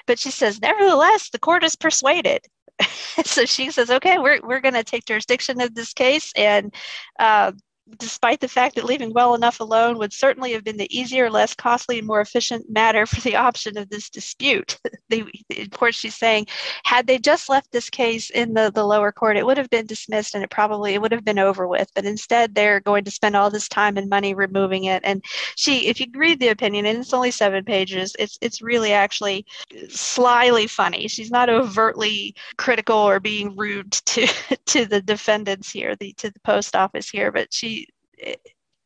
But 0.07 0.19
she 0.19 0.31
says, 0.31 0.61
nevertheless, 0.61 1.31
the 1.31 1.39
court 1.39 1.65
is 1.65 1.75
persuaded. 1.75 2.41
so 3.25 3.45
she 3.45 3.71
says, 3.71 3.91
okay, 3.91 4.19
we're, 4.19 4.41
we're 4.43 4.61
going 4.61 4.75
to 4.75 4.85
take 4.85 5.05
jurisdiction 5.05 5.61
of 5.61 5.75
this 5.75 5.93
case 5.93 6.33
and 6.37 6.75
uh, 7.19 7.53
despite 7.99 8.41
the 8.41 8.49
fact 8.49 8.75
that 8.75 8.85
leaving 8.85 9.13
well 9.13 9.35
enough 9.35 9.61
alone 9.61 9.99
would 9.99 10.13
certainly 10.13 10.53
have 10.53 10.65
been 10.65 10.77
the 10.77 10.97
easier, 10.97 11.31
less 11.31 11.55
costly, 11.55 11.99
and 11.99 12.07
more 12.07 12.21
efficient 12.21 12.69
matter 12.71 13.07
for 13.07 13.21
the 13.21 13.37
option 13.37 13.77
of 13.77 13.89
this 13.91 14.11
dispute. 14.11 14.79
they, 15.09 15.21
of 15.59 15.71
course, 15.71 15.95
she's 15.95 16.15
saying, 16.15 16.47
had 16.85 17.07
they 17.07 17.19
just 17.19 17.49
left 17.49 17.71
this 17.73 17.91
case 17.91 18.31
in 18.31 18.55
the, 18.55 18.71
the 18.75 18.85
lower 18.85 19.13
court, 19.13 19.37
it 19.37 19.47
would 19.47 19.59
have 19.59 19.71
been 19.71 19.87
dismissed 19.87 20.35
and 20.35 20.45
it 20.45 20.51
probably 20.51 20.95
it 20.95 21.01
would 21.01 21.13
have 21.13 21.25
been 21.25 21.39
over 21.39 21.67
with. 21.67 21.89
But 21.95 22.05
instead, 22.05 22.55
they're 22.55 22.81
going 22.81 23.05
to 23.05 23.11
spend 23.11 23.37
all 23.37 23.51
this 23.51 23.69
time 23.69 23.97
and 23.97 24.09
money 24.09 24.35
removing 24.35 24.85
it. 24.85 25.03
And 25.05 25.25
she, 25.57 25.89
if 25.89 26.01
you 26.01 26.07
read 26.15 26.41
the 26.41 26.49
opinion, 26.49 26.87
and 26.87 26.99
it's 26.99 27.15
only 27.15 27.31
seven 27.31 27.65
pages, 27.65 28.15
it's 28.19 28.39
it's 28.41 28.63
really 28.63 28.93
actually 28.93 29.47
slyly 29.89 30.67
funny. 30.67 31.09
She's 31.09 31.31
not 31.31 31.49
overtly 31.49 32.35
critical 32.57 32.97
or 32.97 33.21
being 33.21 33.57
rude 33.57 33.93
to 33.93 34.27
to 34.67 34.87
the 34.87 35.01
defendants 35.01 35.71
here, 35.71 35.97
the 35.97 36.13
to 36.15 36.31
the 36.31 36.41
post 36.41 36.77
office 36.77 37.09
here, 37.09 37.33
but 37.33 37.53
she 37.53 37.82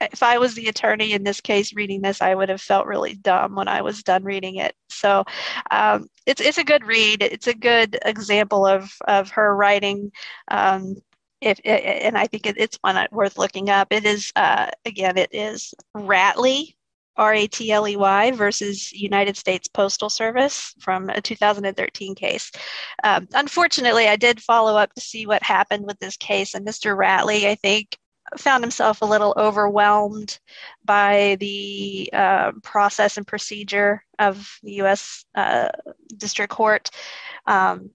if 0.00 0.22
I 0.22 0.38
was 0.38 0.54
the 0.54 0.68
attorney 0.68 1.12
in 1.12 1.24
this 1.24 1.40
case 1.40 1.74
reading 1.74 2.02
this, 2.02 2.20
I 2.20 2.34
would 2.34 2.48
have 2.48 2.60
felt 2.60 2.86
really 2.86 3.14
dumb 3.14 3.54
when 3.54 3.68
I 3.68 3.80
was 3.80 4.02
done 4.02 4.24
reading 4.24 4.56
it. 4.56 4.74
So 4.90 5.24
um, 5.70 6.06
it's 6.26 6.40
it's 6.40 6.58
a 6.58 6.64
good 6.64 6.84
read. 6.84 7.22
It's 7.22 7.46
a 7.46 7.54
good 7.54 7.98
example 8.04 8.66
of 8.66 8.92
of 9.06 9.30
her 9.30 9.56
writing. 9.56 10.12
Um, 10.48 10.96
if 11.40 11.60
and 11.64 12.16
I 12.16 12.26
think 12.26 12.46
it, 12.46 12.56
it's 12.58 12.78
one 12.82 13.06
worth 13.10 13.38
looking 13.38 13.70
up. 13.70 13.88
It 13.90 14.04
is 14.04 14.32
uh, 14.36 14.70
again, 14.84 15.16
it 15.16 15.30
is 15.32 15.74
Ratley. 15.96 16.74
R 17.18 17.32
A 17.32 17.46
T 17.46 17.72
L 17.72 17.88
E 17.88 17.96
Y 17.96 18.30
versus 18.32 18.92
United 18.92 19.38
States 19.38 19.68
Postal 19.68 20.10
Service 20.10 20.74
from 20.80 21.08
a 21.08 21.22
2013 21.22 22.14
case. 22.14 22.52
Um, 23.04 23.26
unfortunately, 23.32 24.06
I 24.06 24.16
did 24.16 24.42
follow 24.42 24.76
up 24.76 24.92
to 24.92 25.00
see 25.00 25.26
what 25.26 25.42
happened 25.42 25.86
with 25.86 25.98
this 25.98 26.18
case, 26.18 26.54
and 26.54 26.66
Mr. 26.66 26.94
Ratley, 26.94 27.46
I 27.46 27.54
think, 27.54 27.96
found 28.38 28.62
himself 28.62 29.02
a 29.02 29.06
little 29.06 29.34
overwhelmed 29.36 30.38
by 30.84 31.36
the 31.40 32.10
uh, 32.12 32.52
process 32.62 33.16
and 33.16 33.26
procedure 33.26 34.02
of 34.18 34.58
the 34.62 34.74
U.S. 34.74 35.24
Uh, 35.34 35.68
District 36.16 36.52
Court. 36.52 36.90
Um, 37.46 37.90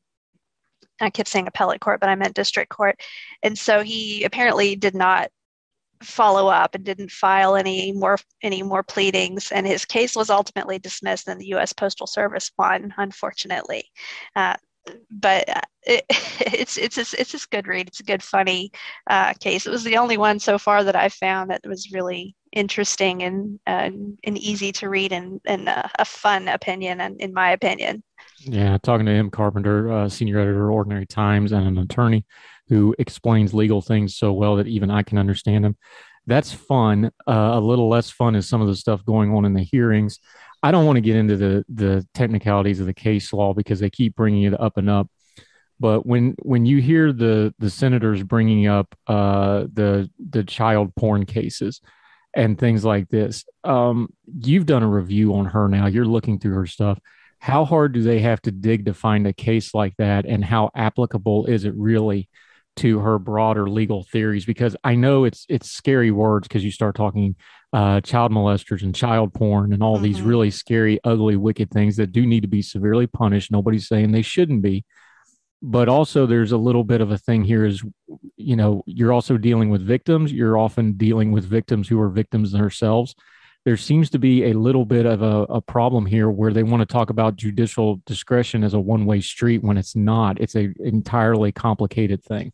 I 0.99 1.09
kept 1.09 1.29
saying 1.29 1.47
appellate 1.47 1.81
court, 1.81 1.99
but 1.99 2.09
I 2.09 2.15
meant 2.15 2.35
district 2.35 2.69
court. 2.69 3.01
And 3.41 3.57
so 3.57 3.81
he 3.81 4.23
apparently 4.23 4.75
did 4.75 4.95
not 4.95 5.29
follow 6.03 6.47
up 6.47 6.75
and 6.75 6.83
didn't 6.83 7.11
file 7.11 7.55
any 7.55 7.91
more 7.91 8.17
any 8.41 8.63
more 8.63 8.81
pleadings 8.81 9.51
and 9.51 9.67
his 9.67 9.85
case 9.85 10.15
was 10.15 10.31
ultimately 10.31 10.79
dismissed 10.79 11.27
and 11.27 11.39
the 11.39 11.49
U.S. 11.49 11.73
Postal 11.73 12.07
Service 12.07 12.51
won 12.57 12.91
unfortunately 12.97 13.83
uh, 14.35 14.55
but 15.09 15.49
uh, 15.49 15.61
it, 15.83 16.05
it's 16.09 16.77
it's 16.77 16.97
it's 16.97 17.33
a 17.33 17.47
good 17.49 17.67
read. 17.67 17.87
It's 17.87 17.99
a 17.99 18.03
good 18.03 18.23
funny 18.23 18.71
uh, 19.09 19.33
case. 19.33 19.65
It 19.65 19.71
was 19.71 19.83
the 19.83 19.97
only 19.97 20.17
one 20.17 20.39
so 20.39 20.57
far 20.57 20.83
that 20.83 20.95
I 20.95 21.09
found 21.09 21.51
that 21.51 21.61
was 21.65 21.91
really 21.91 22.35
interesting 22.51 23.23
and 23.23 23.59
uh, 23.67 23.89
and 24.23 24.37
easy 24.37 24.71
to 24.73 24.89
read 24.89 25.11
and, 25.11 25.39
and 25.45 25.69
uh, 25.69 25.83
a 25.97 26.05
fun 26.05 26.47
opinion 26.47 27.01
and 27.01 27.19
in 27.21 27.33
my 27.33 27.51
opinion. 27.51 28.03
Yeah 28.39 28.77
talking 28.81 29.05
to 29.05 29.11
M 29.11 29.29
Carpenter 29.29 29.91
uh, 29.91 30.09
senior 30.09 30.39
editor 30.39 30.71
Ordinary 30.71 31.05
Times 31.05 31.51
and 31.51 31.67
an 31.67 31.77
attorney 31.77 32.25
who 32.67 32.95
explains 32.99 33.53
legal 33.53 33.81
things 33.81 34.15
so 34.15 34.31
well 34.31 34.55
that 34.55 34.67
even 34.67 34.89
I 34.89 35.03
can 35.03 35.17
understand 35.17 35.65
them. 35.65 35.77
That's 36.27 36.53
fun. 36.53 37.11
Uh, 37.27 37.51
a 37.53 37.59
little 37.59 37.89
less 37.89 38.09
fun 38.09 38.35
is 38.35 38.47
some 38.47 38.61
of 38.61 38.67
the 38.67 38.75
stuff 38.75 39.03
going 39.05 39.33
on 39.33 39.45
in 39.45 39.53
the 39.53 39.63
hearings. 39.63 40.19
I 40.63 40.71
don't 40.71 40.85
want 40.85 40.97
to 40.97 41.01
get 41.01 41.15
into 41.15 41.35
the 41.35 41.65
the 41.69 42.07
technicalities 42.13 42.79
of 42.79 42.85
the 42.85 42.93
case 42.93 43.33
law 43.33 43.53
because 43.53 43.79
they 43.79 43.89
keep 43.89 44.15
bringing 44.15 44.43
it 44.43 44.59
up 44.59 44.77
and 44.77 44.89
up. 44.89 45.09
But 45.79 46.05
when 46.05 46.35
when 46.43 46.65
you 46.67 46.79
hear 46.79 47.11
the 47.11 47.53
the 47.57 47.71
senators 47.71 48.21
bringing 48.21 48.67
up 48.67 48.93
uh, 49.07 49.65
the 49.73 50.09
the 50.29 50.43
child 50.43 50.95
porn 50.95 51.25
cases 51.25 51.81
and 52.35 52.57
things 52.57 52.85
like 52.85 53.09
this, 53.09 53.43
um, 53.63 54.13
you've 54.25 54.67
done 54.67 54.83
a 54.83 54.87
review 54.87 55.33
on 55.33 55.45
her 55.45 55.67
now. 55.67 55.87
You're 55.87 56.05
looking 56.05 56.39
through 56.39 56.53
her 56.53 56.67
stuff. 56.67 56.99
How 57.39 57.65
hard 57.65 57.93
do 57.93 58.03
they 58.03 58.19
have 58.19 58.39
to 58.43 58.51
dig 58.51 58.85
to 58.85 58.93
find 58.93 59.25
a 59.25 59.33
case 59.33 59.73
like 59.73 59.95
that, 59.97 60.27
and 60.27 60.45
how 60.45 60.69
applicable 60.75 61.47
is 61.47 61.65
it 61.65 61.73
really 61.75 62.29
to 62.77 62.99
her 62.99 63.19
broader 63.19 63.69
legal 63.69 64.03
theories 64.03 64.45
because 64.45 64.75
I 64.83 64.95
know 64.95 65.25
it's 65.25 65.45
it's 65.49 65.69
scary 65.69 66.11
words 66.11 66.47
because 66.47 66.63
you 66.63 66.71
start 66.71 66.95
talking 66.95 67.35
uh, 67.73 68.01
child 68.01 68.31
molesters 68.31 68.81
and 68.81 68.95
child 68.95 69.33
porn 69.33 69.73
and 69.73 69.83
all 69.83 69.95
mm-hmm. 69.95 70.03
these 70.03 70.21
really 70.21 70.51
scary, 70.51 70.99
ugly, 71.03 71.35
wicked 71.35 71.71
things 71.71 71.95
that 71.97 72.11
do 72.11 72.25
need 72.25 72.41
to 72.41 72.47
be 72.47 72.61
severely 72.61 73.07
punished. 73.07 73.51
Nobody's 73.51 73.87
saying 73.87 74.11
they 74.11 74.21
shouldn't 74.21 74.61
be, 74.61 74.85
but 75.61 75.89
also 75.89 76.25
there's 76.25 76.51
a 76.51 76.57
little 76.57 76.83
bit 76.83 77.01
of 77.01 77.11
a 77.11 77.17
thing 77.17 77.43
here 77.43 77.65
is 77.65 77.83
you 78.37 78.55
know 78.55 78.83
you're 78.85 79.13
also 79.13 79.37
dealing 79.37 79.69
with 79.69 79.85
victims. 79.85 80.31
You're 80.31 80.57
often 80.57 80.93
dealing 80.93 81.31
with 81.31 81.45
victims 81.45 81.87
who 81.87 81.99
are 81.99 82.09
victims 82.09 82.51
themselves. 82.51 83.15
There 83.63 83.77
seems 83.77 84.09
to 84.09 84.17
be 84.17 84.45
a 84.45 84.53
little 84.53 84.85
bit 84.85 85.05
of 85.05 85.21
a, 85.21 85.43
a 85.43 85.61
problem 85.61 86.07
here 86.07 86.31
where 86.31 86.51
they 86.51 86.63
want 86.63 86.81
to 86.81 86.91
talk 86.91 87.11
about 87.11 87.35
judicial 87.35 88.01
discretion 88.07 88.63
as 88.63 88.73
a 88.73 88.79
one 88.79 89.05
way 89.05 89.21
street 89.21 89.61
when 89.61 89.77
it's 89.77 89.95
not. 89.95 90.41
It's 90.41 90.55
a 90.55 90.73
entirely 90.79 91.51
complicated 91.51 92.23
thing 92.23 92.53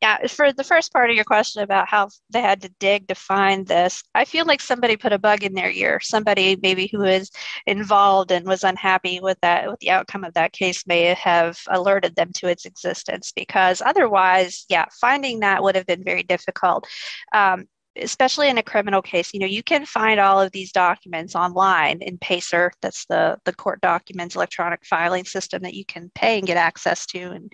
yeah, 0.00 0.26
for 0.28 0.52
the 0.52 0.64
first 0.64 0.92
part 0.92 1.10
of 1.10 1.16
your 1.16 1.24
question 1.24 1.62
about 1.62 1.88
how 1.88 2.08
they 2.30 2.40
had 2.40 2.62
to 2.62 2.72
dig 2.80 3.08
to 3.08 3.14
find 3.14 3.66
this, 3.66 4.02
I 4.14 4.24
feel 4.24 4.46
like 4.46 4.60
somebody 4.60 4.96
put 4.96 5.12
a 5.12 5.18
bug 5.18 5.42
in 5.44 5.52
their 5.52 5.70
ear. 5.70 6.00
Somebody 6.00 6.56
maybe 6.62 6.86
who 6.86 7.00
was 7.00 7.30
involved 7.66 8.30
and 8.32 8.46
was 8.46 8.64
unhappy 8.64 9.20
with 9.20 9.38
that, 9.42 9.68
with 9.70 9.78
the 9.80 9.90
outcome 9.90 10.24
of 10.24 10.34
that 10.34 10.52
case, 10.52 10.86
may 10.86 11.14
have 11.14 11.58
alerted 11.68 12.16
them 12.16 12.32
to 12.36 12.48
its 12.48 12.64
existence. 12.64 13.32
Because 13.32 13.82
otherwise, 13.84 14.64
yeah, 14.70 14.86
finding 15.00 15.40
that 15.40 15.62
would 15.62 15.76
have 15.76 15.86
been 15.86 16.04
very 16.04 16.22
difficult. 16.22 16.86
Um, 17.34 17.66
especially 17.96 18.48
in 18.48 18.58
a 18.58 18.62
criminal 18.62 19.02
case, 19.02 19.34
you 19.34 19.40
know, 19.40 19.46
you 19.46 19.62
can 19.62 19.84
find 19.84 20.20
all 20.20 20.40
of 20.40 20.52
these 20.52 20.72
documents 20.72 21.34
online 21.34 21.98
in 22.00 22.18
Pacer. 22.18 22.72
That's 22.82 23.04
the 23.06 23.38
the 23.44 23.52
court 23.52 23.80
documents 23.80 24.36
electronic 24.36 24.84
filing 24.86 25.24
system 25.24 25.62
that 25.62 25.74
you 25.74 25.84
can 25.84 26.10
pay 26.14 26.38
and 26.38 26.46
get 26.46 26.56
access 26.56 27.06
to. 27.06 27.18
And 27.18 27.52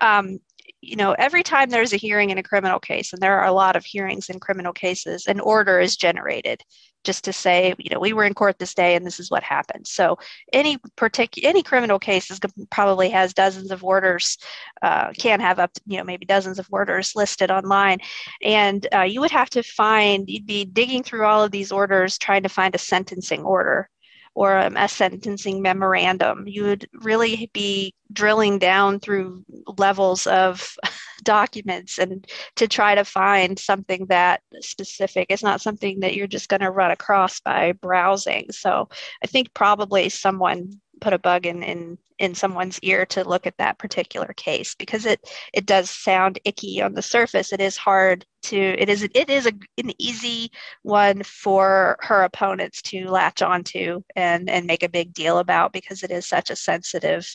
um, 0.00 0.38
you 0.84 0.96
know, 0.96 1.12
every 1.12 1.42
time 1.42 1.70
there's 1.70 1.92
a 1.92 1.98
hearing 1.98 2.30
in 2.30 2.38
a 2.38 2.42
criminal 2.42 2.78
case, 2.78 3.12
and 3.12 3.22
there 3.22 3.38
are 3.38 3.46
a 3.46 3.52
lot 3.52 3.76
of 3.76 3.84
hearings 3.84 4.28
in 4.28 4.40
criminal 4.40 4.72
cases, 4.72 5.26
an 5.26 5.40
order 5.40 5.80
is 5.80 5.96
generated 5.96 6.62
just 7.04 7.24
to 7.24 7.32
say, 7.32 7.74
you 7.78 7.90
know, 7.90 8.00
we 8.00 8.12
were 8.12 8.24
in 8.24 8.34
court 8.34 8.58
this 8.58 8.74
day 8.74 8.96
and 8.96 9.06
this 9.06 9.20
is 9.20 9.30
what 9.30 9.42
happened. 9.42 9.86
So 9.86 10.18
any 10.52 10.78
particular 10.96 11.48
any 11.48 11.62
criminal 11.62 11.98
case 11.98 12.30
is, 12.30 12.40
probably 12.70 13.10
has 13.10 13.34
dozens 13.34 13.70
of 13.70 13.84
orders, 13.84 14.38
uh, 14.82 15.12
can 15.12 15.40
have 15.40 15.58
up 15.58 15.72
to, 15.74 15.80
you 15.86 15.98
know 15.98 16.04
maybe 16.04 16.24
dozens 16.24 16.58
of 16.58 16.66
orders 16.70 17.12
listed 17.14 17.50
online, 17.50 17.98
and 18.42 18.86
uh, 18.94 19.02
you 19.02 19.20
would 19.20 19.30
have 19.30 19.50
to 19.50 19.62
find 19.62 20.28
you'd 20.28 20.46
be 20.46 20.64
digging 20.64 21.02
through 21.02 21.24
all 21.26 21.44
of 21.44 21.50
these 21.50 21.70
orders 21.70 22.18
trying 22.18 22.42
to 22.42 22.48
find 22.48 22.74
a 22.74 22.78
sentencing 22.78 23.42
order 23.42 23.88
or 24.34 24.58
um, 24.58 24.76
a 24.76 24.88
sentencing 24.88 25.62
memorandum. 25.62 26.46
You 26.46 26.64
would 26.64 26.88
really 26.92 27.50
be 27.52 27.94
drilling 28.12 28.58
down 28.58 29.00
through 29.00 29.44
levels 29.78 30.26
of 30.26 30.76
documents 31.22 31.98
and 31.98 32.26
to 32.56 32.68
try 32.68 32.94
to 32.94 33.04
find 33.04 33.58
something 33.58 34.06
that 34.06 34.42
specific. 34.60 35.26
It's 35.30 35.42
not 35.42 35.60
something 35.60 36.00
that 36.00 36.14
you're 36.14 36.26
just 36.26 36.48
going 36.48 36.60
to 36.60 36.70
run 36.70 36.90
across 36.90 37.40
by 37.40 37.72
browsing. 37.72 38.46
So 38.50 38.88
I 39.22 39.26
think 39.26 39.54
probably 39.54 40.08
someone 40.08 40.80
put 41.00 41.12
a 41.12 41.18
bug 41.18 41.46
in 41.46 41.62
in 41.62 41.98
in 42.18 42.34
someone's 42.34 42.78
ear 42.80 43.04
to 43.04 43.28
look 43.28 43.46
at 43.46 43.56
that 43.58 43.78
particular 43.78 44.32
case 44.36 44.74
because 44.74 45.04
it 45.04 45.20
it 45.52 45.66
does 45.66 45.90
sound 45.90 46.38
icky 46.44 46.80
on 46.80 46.94
the 46.94 47.02
surface. 47.02 47.52
It 47.52 47.60
is 47.60 47.76
hard 47.76 48.24
to 48.44 48.56
it 48.56 48.88
is 48.88 49.02
it 49.02 49.28
is 49.30 49.46
a, 49.46 49.52
an 49.78 49.92
easy 49.98 50.50
one 50.82 51.22
for 51.22 51.96
her 52.00 52.22
opponents 52.22 52.82
to 52.82 53.06
latch 53.06 53.42
onto 53.42 54.02
and 54.16 54.48
and 54.48 54.66
make 54.66 54.82
a 54.82 54.88
big 54.88 55.12
deal 55.12 55.38
about 55.38 55.72
because 55.72 56.02
it 56.02 56.10
is 56.10 56.26
such 56.26 56.50
a 56.50 56.56
sensitive 56.56 57.26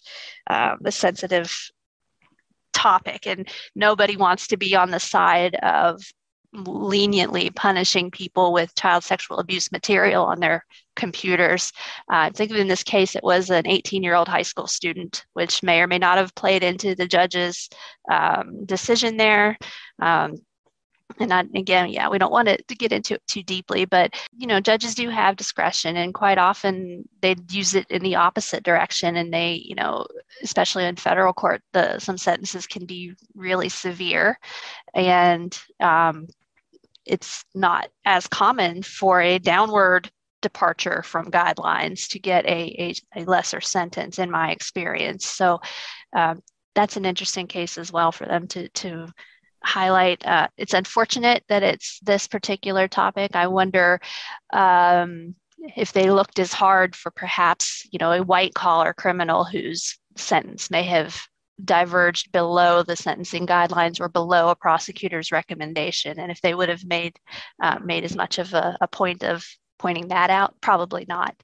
um, 0.50 0.80
a 0.86 0.91
sensitive 0.91 1.72
topic 2.74 3.28
and 3.28 3.50
nobody 3.76 4.15
wants 4.15 4.48
to 4.48 4.58
be 4.58 4.76
on 4.76 4.91
the 4.91 5.00
side 5.00 5.56
of 5.56 6.02
leniently 6.53 7.49
punishing 7.51 8.09
people 8.09 8.51
with 8.51 8.75
child 8.75 9.03
sexual 9.03 9.39
abuse 9.39 9.71
material 9.71 10.25
on 10.25 10.39
their 10.39 10.65
computers. 10.95 11.71
Uh, 12.12 12.27
I 12.27 12.29
think 12.31 12.51
in 12.51 12.67
this 12.67 12.83
case, 12.83 13.15
it 13.15 13.23
was 13.23 13.49
an 13.49 13.67
18 13.67 14.03
year 14.03 14.15
old 14.15 14.27
high 14.27 14.41
school 14.41 14.67
student, 14.67 15.25
which 15.33 15.63
may 15.63 15.81
or 15.81 15.88
may 15.88 15.99
not 15.99 16.17
have 16.17 16.35
played 16.35 16.63
into 16.63 16.95
the 16.95 17.07
judge's 17.07 17.69
um, 18.12 18.65
decision 18.65 19.17
there. 19.17 19.57
Um, 20.01 20.38
and 21.19 21.33
I, 21.33 21.41
again, 21.55 21.89
yeah, 21.89 22.07
we 22.07 22.17
don't 22.17 22.31
want 22.31 22.47
to, 22.47 22.57
get 22.75 22.91
into 22.93 23.15
it 23.15 23.27
too 23.27 23.43
deeply, 23.43 23.83
but 23.83 24.13
you 24.38 24.47
know, 24.47 24.62
judges 24.62 24.95
do 24.95 25.09
have 25.09 25.35
discretion, 25.35 25.97
and 25.97 26.13
quite 26.13 26.38
often 26.38 27.07
they 27.21 27.35
use 27.49 27.75
it 27.75 27.89
in 27.89 28.01
the 28.03 28.15
opposite 28.15 28.63
direction. 28.63 29.17
And 29.17 29.33
they, 29.33 29.53
you 29.65 29.75
know, 29.75 30.05
especially 30.43 30.85
in 30.85 30.95
federal 30.95 31.33
court, 31.33 31.62
the 31.73 31.99
some 31.99 32.17
sentences 32.17 32.67
can 32.67 32.85
be 32.85 33.15
really 33.35 33.69
severe, 33.69 34.39
and 34.93 35.59
um, 35.79 36.27
it's 37.10 37.43
not 37.56 37.89
as 38.06 38.28
common 38.28 38.84
for 38.84 39.22
a 39.22 39.39
downward 39.39 40.10
departure 40.41 41.04
from 41.04 41.32
guidelines 41.32 42.08
to 42.10 42.19
get 42.19 42.45
a, 42.45 42.93
a, 43.15 43.22
a 43.22 43.26
lesser 43.26 43.60
sentence 43.60 44.19
in 44.19 44.32
my 44.32 44.52
experience. 44.52 45.26
So 45.26 45.60
um, 46.15 46.41
that's 46.76 46.98
an 46.98 47.06
interesting 47.06 47.48
case 47.48 47.78
as 47.78 47.91
well 47.91 48.12
for 48.12 48.26
them 48.26 48.48
to 48.50 48.69
to 48.69 49.08
highlight. 49.63 50.26
Uh, 50.26 50.48
it's 50.58 50.74
unfortunate 50.74 51.43
that 51.50 51.63
it's 51.63 52.00
this 52.02 52.28
particular 52.28 52.88
topic. 52.88 53.36
I 53.36 53.48
wonder 53.48 54.00
um, 54.54 55.36
if 55.76 55.91
they 55.91 56.10
looked 56.10 56.39
as 56.39 56.54
hard 56.54 56.95
for 56.95 57.12
perhaps 57.12 57.86
you 57.91 58.00
know 58.00 58.12
a 58.12 58.24
white 58.24 58.54
collar 58.54 58.93
criminal 58.93 59.43
whose 59.43 59.98
sentence 60.15 60.72
may 60.72 60.84
have 60.84 61.22
diverged 61.63 62.32
below 62.32 62.84
the 62.84 62.95
sentencing 62.95 63.45
guidelines 63.45 64.00
or 64.00 64.10
below 64.10 64.50
a 64.50 64.56
prosecutor's 64.56 65.32
recommendation. 65.32 66.19
And 66.19 66.32
if 66.32 66.41
they 66.41 66.54
would 66.54 66.69
have 66.69 66.86
made 66.86 67.17
uh, 67.62 67.80
made 67.84 68.04
as 68.04 68.15
much 68.15 68.38
of 68.39 68.54
a, 68.54 68.78
a 68.82 68.88
point 68.88 69.24
of 69.24 69.45
pointing 69.78 70.10
that 70.10 70.30
out, 70.30 70.56
probably 70.62 71.06
not. 71.08 71.36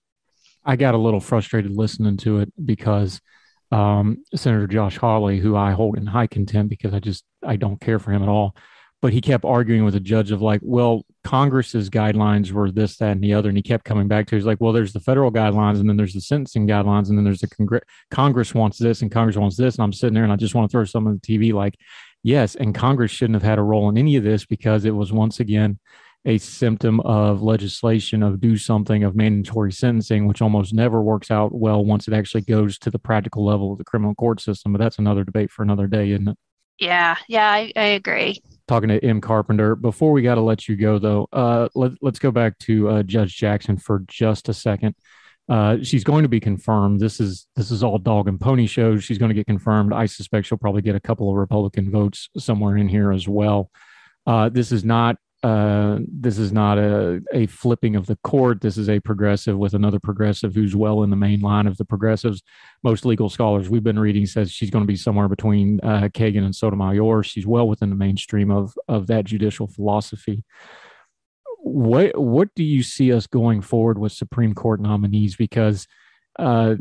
I 0.63 0.75
got 0.75 0.95
a 0.95 0.99
little 0.99 1.19
frustrated 1.19 1.75
listening 1.75 2.17
to 2.17 2.39
it 2.39 2.51
because 2.63 3.21
um, 3.71 4.23
Senator 4.35 4.67
Josh 4.67 4.97
Hawley, 4.97 5.39
who 5.39 5.55
I 5.55 5.71
hold 5.71 5.97
in 5.97 6.05
high 6.05 6.27
contempt 6.27 6.69
because 6.69 6.93
I 6.93 6.99
just 6.99 7.23
I 7.43 7.55
don't 7.55 7.79
care 7.79 7.99
for 7.99 8.11
him 8.11 8.23
at 8.23 8.29
all, 8.29 8.55
but 9.05 9.13
he 9.13 9.21
kept 9.21 9.45
arguing 9.45 9.85
with 9.85 9.93
the 9.93 9.99
judge 9.99 10.31
of 10.31 10.41
like, 10.41 10.59
well, 10.63 11.05
Congress's 11.23 11.91
guidelines 11.91 12.51
were 12.51 12.71
this, 12.71 12.97
that, 12.97 13.11
and 13.11 13.23
the 13.23 13.35
other, 13.35 13.49
and 13.49 13.55
he 13.55 13.61
kept 13.61 13.85
coming 13.85 14.07
back 14.07 14.25
to. 14.25 14.35
He's 14.35 14.47
like, 14.47 14.59
well, 14.59 14.73
there's 14.73 14.93
the 14.93 14.99
federal 14.99 15.31
guidelines, 15.31 15.79
and 15.79 15.87
then 15.87 15.95
there's 15.95 16.15
the 16.15 16.21
sentencing 16.21 16.65
guidelines, 16.67 17.09
and 17.09 17.15
then 17.15 17.23
there's 17.23 17.41
the 17.41 17.47
Congre- 17.47 17.83
Congress 18.09 18.55
wants 18.55 18.79
this, 18.79 19.03
and 19.03 19.11
Congress 19.11 19.37
wants 19.37 19.57
this, 19.57 19.75
and 19.75 19.83
I'm 19.83 19.93
sitting 19.93 20.15
there, 20.15 20.23
and 20.23 20.33
I 20.33 20.37
just 20.37 20.55
want 20.55 20.67
to 20.67 20.71
throw 20.71 20.85
some 20.85 21.05
on 21.05 21.13
the 21.13 21.19
TV, 21.19 21.53
like, 21.53 21.75
yes, 22.23 22.55
and 22.55 22.73
Congress 22.73 23.11
shouldn't 23.11 23.35
have 23.35 23.47
had 23.47 23.59
a 23.59 23.61
role 23.61 23.89
in 23.89 23.97
any 23.99 24.15
of 24.15 24.23
this 24.23 24.43
because 24.43 24.85
it 24.85 24.95
was 24.95 25.13
once 25.13 25.39
again 25.39 25.77
a 26.25 26.39
symptom 26.39 26.99
of 27.01 27.43
legislation 27.43 28.23
of 28.23 28.41
do 28.41 28.57
something 28.57 29.03
of 29.03 29.15
mandatory 29.15 29.71
sentencing, 29.71 30.25
which 30.27 30.41
almost 30.41 30.73
never 30.73 30.99
works 30.99 31.29
out 31.29 31.53
well 31.53 31.85
once 31.85 32.07
it 32.07 32.15
actually 32.15 32.41
goes 32.41 32.79
to 32.79 32.89
the 32.89 32.97
practical 32.97 33.45
level 33.45 33.71
of 33.71 33.77
the 33.77 33.83
criminal 33.83 34.15
court 34.15 34.41
system. 34.41 34.71
But 34.71 34.79
that's 34.79 34.97
another 34.97 35.23
debate 35.23 35.51
for 35.51 35.61
another 35.61 35.85
day, 35.85 36.09
isn't 36.09 36.29
it? 36.29 36.37
Yeah, 36.79 37.15
yeah, 37.27 37.47
I, 37.47 37.71
I 37.75 37.83
agree. 37.83 38.41
Talking 38.67 38.89
to 38.89 39.03
M. 39.03 39.21
Carpenter. 39.21 39.75
Before 39.75 40.11
we 40.11 40.21
got 40.21 40.35
to 40.35 40.41
let 40.41 40.67
you 40.67 40.75
go, 40.75 40.99
though, 40.99 41.27
uh, 41.31 41.69
let, 41.75 41.93
let's 42.01 42.19
go 42.19 42.31
back 42.31 42.57
to 42.59 42.89
uh, 42.89 43.03
Judge 43.03 43.35
Jackson 43.35 43.77
for 43.77 44.03
just 44.07 44.49
a 44.49 44.53
second. 44.53 44.95
Uh, 45.47 45.77
she's 45.83 46.03
going 46.03 46.23
to 46.23 46.29
be 46.29 46.39
confirmed. 46.39 46.99
This 46.99 47.19
is 47.19 47.47
this 47.55 47.69
is 47.69 47.83
all 47.83 47.99
dog 47.99 48.27
and 48.27 48.41
pony 48.41 48.65
shows. 48.65 49.03
She's 49.03 49.19
going 49.19 49.29
to 49.29 49.35
get 49.35 49.45
confirmed. 49.45 49.93
I 49.93 50.07
suspect 50.07 50.47
she'll 50.47 50.57
probably 50.57 50.81
get 50.81 50.95
a 50.95 50.99
couple 50.99 51.29
of 51.29 51.35
Republican 51.35 51.91
votes 51.91 52.29
somewhere 52.37 52.77
in 52.77 52.87
here 52.87 53.11
as 53.11 53.27
well. 53.27 53.69
Uh, 54.25 54.49
this 54.49 54.71
is 54.71 54.83
not 54.83 55.17
uh, 55.45 55.99
this 56.07 56.39
is 56.39 56.51
not 56.51 56.79
a, 56.79 57.21
a 57.31 57.45
flipping 57.45 57.95
of 57.95 58.07
the 58.07 58.15
court. 58.23 58.61
This 58.61 58.79
is 58.79 58.89
a 58.89 58.99
progressive 58.99 59.55
with 59.55 59.75
another 59.75 59.99
progressive 59.99 60.55
who's 60.55 60.75
well 60.75 61.03
in 61.03 61.11
the 61.11 61.15
main 61.15 61.39
line 61.39 61.67
of 61.67 61.77
the 61.77 61.85
progressives. 61.85 62.41
Most 62.81 63.05
legal 63.05 63.29
scholars 63.29 63.69
we've 63.69 63.83
been 63.83 63.99
reading 63.99 64.25
says 64.25 64.51
she's 64.51 64.71
going 64.71 64.81
to 64.81 64.91
be 64.91 64.95
somewhere 64.95 65.27
between 65.27 65.79
uh, 65.83 66.09
Kagan 66.11 66.43
and 66.43 66.55
Sotomayor. 66.55 67.21
She's 67.21 67.45
well 67.45 67.67
within 67.67 67.91
the 67.91 67.95
mainstream 67.95 68.49
of 68.49 68.73
of 68.87 69.05
that 69.05 69.25
judicial 69.25 69.67
philosophy. 69.67 70.43
What 71.59 72.17
what 72.19 72.49
do 72.55 72.63
you 72.63 72.81
see 72.81 73.13
us 73.13 73.27
going 73.27 73.61
forward 73.61 73.99
with 73.99 74.13
Supreme 74.13 74.55
Court 74.55 74.81
nominees? 74.81 75.35
Because 75.35 75.85
uh, 76.39 76.73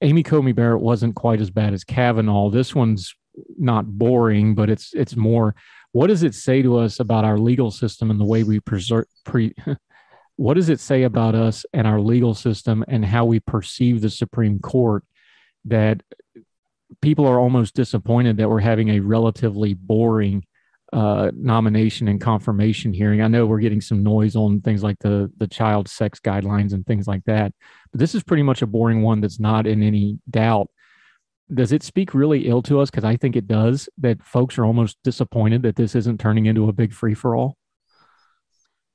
Amy 0.00 0.22
Coney 0.22 0.52
Barrett 0.52 0.80
wasn't 0.80 1.16
quite 1.16 1.42
as 1.42 1.50
bad 1.50 1.74
as 1.74 1.84
Kavanaugh. 1.84 2.48
This 2.48 2.74
one's 2.74 3.14
not 3.58 3.84
boring, 3.86 4.54
but 4.54 4.70
it's 4.70 4.94
it's 4.94 5.16
more 5.16 5.54
what 5.96 6.08
does 6.08 6.22
it 6.22 6.34
say 6.34 6.60
to 6.60 6.76
us 6.76 7.00
about 7.00 7.24
our 7.24 7.38
legal 7.38 7.70
system 7.70 8.10
and 8.10 8.20
the 8.20 8.24
way 8.24 8.42
we 8.42 8.60
preserve 8.60 9.06
pre 9.24 9.54
what 10.36 10.52
does 10.52 10.68
it 10.68 10.78
say 10.78 11.04
about 11.04 11.34
us 11.34 11.64
and 11.72 11.86
our 11.86 11.98
legal 11.98 12.34
system 12.34 12.84
and 12.86 13.02
how 13.02 13.24
we 13.24 13.40
perceive 13.40 14.02
the 14.02 14.10
supreme 14.10 14.58
court 14.58 15.04
that 15.64 16.02
people 17.00 17.26
are 17.26 17.40
almost 17.40 17.74
disappointed 17.74 18.36
that 18.36 18.50
we're 18.50 18.60
having 18.60 18.90
a 18.90 19.00
relatively 19.00 19.72
boring 19.72 20.44
uh, 20.92 21.30
nomination 21.34 22.08
and 22.08 22.20
confirmation 22.20 22.92
hearing. 22.92 23.22
I 23.22 23.28
know 23.28 23.46
we're 23.46 23.58
getting 23.58 23.80
some 23.80 24.02
noise 24.02 24.36
on 24.36 24.60
things 24.60 24.82
like 24.82 24.98
the 25.00 25.32
the 25.38 25.48
child 25.48 25.88
sex 25.88 26.20
guidelines 26.20 26.74
and 26.74 26.86
things 26.86 27.08
like 27.08 27.24
that, 27.24 27.52
but 27.90 28.00
this 28.00 28.14
is 28.14 28.22
pretty 28.22 28.42
much 28.42 28.60
a 28.60 28.66
boring 28.66 29.00
one 29.02 29.22
that's 29.22 29.40
not 29.40 29.66
in 29.66 29.82
any 29.82 30.18
doubt 30.28 30.68
does 31.52 31.72
it 31.72 31.82
speak 31.82 32.14
really 32.14 32.48
ill 32.48 32.62
to 32.62 32.80
us? 32.80 32.90
Because 32.90 33.04
I 33.04 33.16
think 33.16 33.36
it 33.36 33.46
does. 33.46 33.88
That 33.98 34.22
folks 34.22 34.58
are 34.58 34.64
almost 34.64 34.98
disappointed 35.04 35.62
that 35.62 35.76
this 35.76 35.94
isn't 35.94 36.20
turning 36.20 36.46
into 36.46 36.68
a 36.68 36.72
big 36.72 36.92
free 36.92 37.14
for 37.14 37.36
all. 37.36 37.56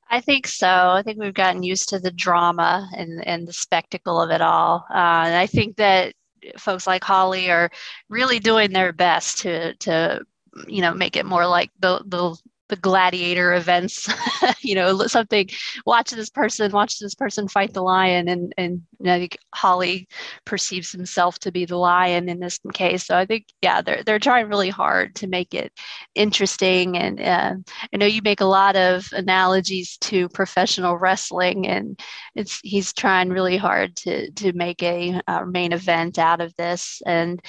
I 0.10 0.20
think 0.20 0.46
so. 0.46 0.68
I 0.68 1.04
think 1.04 1.20
we've 1.20 1.34
gotten 1.34 1.64
used 1.64 1.90
to 1.90 2.00
the 2.00 2.12
drama 2.12 2.90
and 2.96 3.26
and 3.26 3.48
the 3.48 3.54
spectacle 3.54 4.22
of 4.22 4.30
it 4.30 4.42
all. 4.42 4.86
Uh, 4.90 5.24
and 5.26 5.36
I 5.36 5.48
think 5.48 5.78
that 5.78 6.14
folks 6.58 6.86
like 6.86 7.04
Hawley 7.04 7.50
are 7.50 7.70
really 8.10 8.40
doing 8.40 8.74
their 8.74 8.92
best 8.92 9.40
to 9.40 9.74
to 9.76 10.22
you 10.68 10.82
know 10.82 10.94
make 10.94 11.16
it 11.16 11.26
more 11.26 11.48
like 11.48 11.72
the 11.80 12.04
the 12.06 12.38
the 12.72 12.78
gladiator 12.78 13.54
events 13.54 14.08
you 14.62 14.74
know 14.74 15.06
something 15.06 15.48
watch 15.86 16.10
this 16.12 16.30
person 16.30 16.72
watch 16.72 17.00
this 17.00 17.14
person 17.14 17.50
fight 17.50 17.74
the 17.74 17.84
lion 17.84 18.30
and 18.30 18.54
and 18.58 18.82
I 19.06 19.20
think 19.20 19.38
Hawley 19.54 20.08
perceives 20.46 20.92
himself 20.92 21.38
to 21.40 21.52
be 21.52 21.66
the 21.66 21.78
lion 21.78 22.30
in 22.30 22.40
this 22.40 22.60
case. 22.74 23.06
So 23.06 23.18
I 23.18 23.26
think 23.26 23.46
yeah 23.62 23.82
they're 23.82 24.04
they're 24.04 24.20
trying 24.20 24.48
really 24.48 24.70
hard 24.70 25.16
to 25.16 25.28
make 25.28 25.54
it 25.54 25.74
interesting 26.16 26.98
and 26.98 27.20
uh, 27.20 27.56
I 27.94 27.98
know 27.98 28.06
you 28.06 28.22
make 28.24 28.42
a 28.42 28.46
lot 28.46 28.76
of 28.76 29.10
analogies 29.12 29.98
to 30.02 30.30
professional 30.30 30.98
wrestling 30.98 31.68
and 31.68 32.00
it's 32.36 32.60
he's 32.64 32.94
trying 32.94 33.30
really 33.30 33.58
hard 33.58 33.96
to 33.98 34.32
to 34.32 34.54
make 34.54 34.82
a, 34.84 35.20
a 35.28 35.46
main 35.46 35.74
event 35.74 36.20
out 36.20 36.42
of 36.42 36.56
this. 36.56 37.02
And 37.06 37.42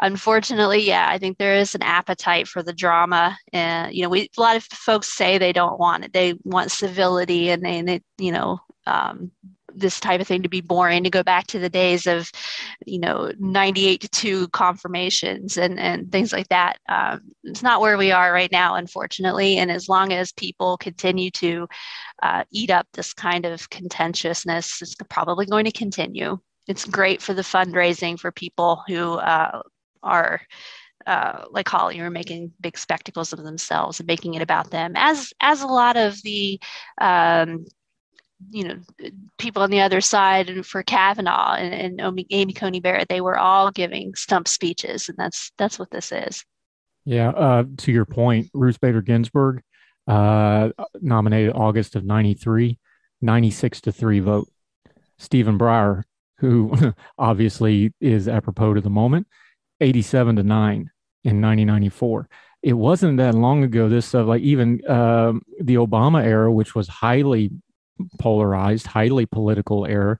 unfortunately, 0.00 0.80
yeah, 0.80 1.06
I 1.08 1.18
think 1.18 1.38
there 1.38 1.56
is 1.56 1.74
an 1.74 1.82
appetite 1.82 2.48
for 2.48 2.62
the 2.62 2.72
drama. 2.72 3.38
And, 3.52 3.94
you 3.94 4.02
know, 4.02 4.08
we, 4.08 4.30
a 4.36 4.40
lot 4.40 4.56
of 4.56 4.64
folks 4.64 5.16
say 5.16 5.38
they 5.38 5.52
don't 5.52 5.78
want 5.78 6.04
it. 6.04 6.12
They 6.12 6.34
want 6.44 6.70
civility 6.70 7.50
and 7.50 7.64
they, 7.64 7.82
they 7.82 8.00
you 8.18 8.32
know, 8.32 8.60
um, 8.86 9.30
this 9.76 10.00
type 10.00 10.20
of 10.20 10.26
thing 10.26 10.42
to 10.42 10.48
be 10.48 10.60
boring 10.60 11.04
to 11.04 11.10
go 11.10 11.22
back 11.22 11.46
to 11.46 11.58
the 11.58 11.68
days 11.68 12.06
of 12.06 12.30
you 12.86 12.98
know 12.98 13.30
98 13.38 14.00
to 14.00 14.08
2 14.08 14.48
confirmations 14.48 15.58
and 15.58 15.78
and 15.78 16.10
things 16.10 16.32
like 16.32 16.48
that 16.48 16.78
um, 16.88 17.20
it's 17.44 17.62
not 17.62 17.80
where 17.80 17.98
we 17.98 18.10
are 18.10 18.32
right 18.32 18.50
now 18.50 18.76
unfortunately 18.76 19.58
and 19.58 19.70
as 19.70 19.88
long 19.88 20.12
as 20.12 20.32
people 20.32 20.78
continue 20.78 21.30
to 21.30 21.68
uh, 22.22 22.44
eat 22.50 22.70
up 22.70 22.86
this 22.94 23.12
kind 23.12 23.44
of 23.44 23.68
contentiousness 23.70 24.80
it's 24.80 24.94
probably 25.10 25.46
going 25.46 25.64
to 25.66 25.72
continue 25.72 26.38
it's 26.66 26.84
great 26.84 27.20
for 27.20 27.34
the 27.34 27.42
fundraising 27.42 28.18
for 28.18 28.32
people 28.32 28.82
who 28.88 29.14
uh, 29.14 29.60
are 30.06 30.40
uh, 31.06 31.44
like 31.50 31.68
Hawley 31.68 32.00
are 32.00 32.10
making 32.10 32.52
big 32.60 32.76
spectacles 32.76 33.32
of 33.32 33.42
themselves 33.44 34.00
and 34.00 34.06
making 34.06 34.34
it 34.34 34.42
about 34.42 34.70
them, 34.70 34.92
as 34.96 35.32
as 35.40 35.62
a 35.62 35.66
lot 35.66 35.96
of 35.96 36.20
the 36.22 36.60
um, 37.00 37.64
you 38.50 38.64
know 38.64 38.76
people 39.38 39.62
on 39.62 39.70
the 39.70 39.80
other 39.80 40.00
side 40.00 40.50
and 40.50 40.66
for 40.66 40.82
Kavanaugh 40.82 41.54
and, 41.54 42.00
and 42.00 42.26
Amy 42.30 42.52
Coney 42.52 42.80
Barrett, 42.80 43.08
they 43.08 43.20
were 43.20 43.38
all 43.38 43.70
giving 43.70 44.14
stump 44.14 44.48
speeches, 44.48 45.08
and 45.08 45.16
that's 45.16 45.52
that's 45.58 45.78
what 45.78 45.90
this 45.90 46.12
is. 46.12 46.44
Yeah, 47.04 47.30
uh, 47.30 47.64
to 47.78 47.92
your 47.92 48.04
point, 48.04 48.50
Ruth 48.52 48.80
Bader 48.80 49.02
Ginsburg 49.02 49.62
uh, 50.08 50.70
nominated 51.00 51.54
August 51.54 51.94
of 51.94 52.04
'93, 52.04 52.78
96 53.20 53.80
to 53.82 53.92
three 53.92 54.20
vote. 54.20 54.48
Stephen 55.18 55.56
Breyer, 55.56 56.02
who 56.38 56.74
obviously 57.18 57.94
is 58.00 58.28
apropos 58.28 58.74
to 58.74 58.80
the 58.80 58.90
moment, 58.90 59.28
87 59.80 60.36
to 60.36 60.42
9 60.42 60.74
in 60.74 61.42
1994 61.42 62.28
it 62.62 62.72
wasn't 62.72 63.16
that 63.18 63.34
long 63.34 63.64
ago 63.64 63.88
this 63.88 64.06
stuff 64.06 64.26
like 64.26 64.42
even 64.42 64.80
uh, 64.86 65.32
the 65.60 65.74
obama 65.74 66.24
era 66.24 66.52
which 66.52 66.74
was 66.74 66.88
highly 66.88 67.50
polarized 68.18 68.86
highly 68.86 69.26
political 69.26 69.86
era 69.86 70.18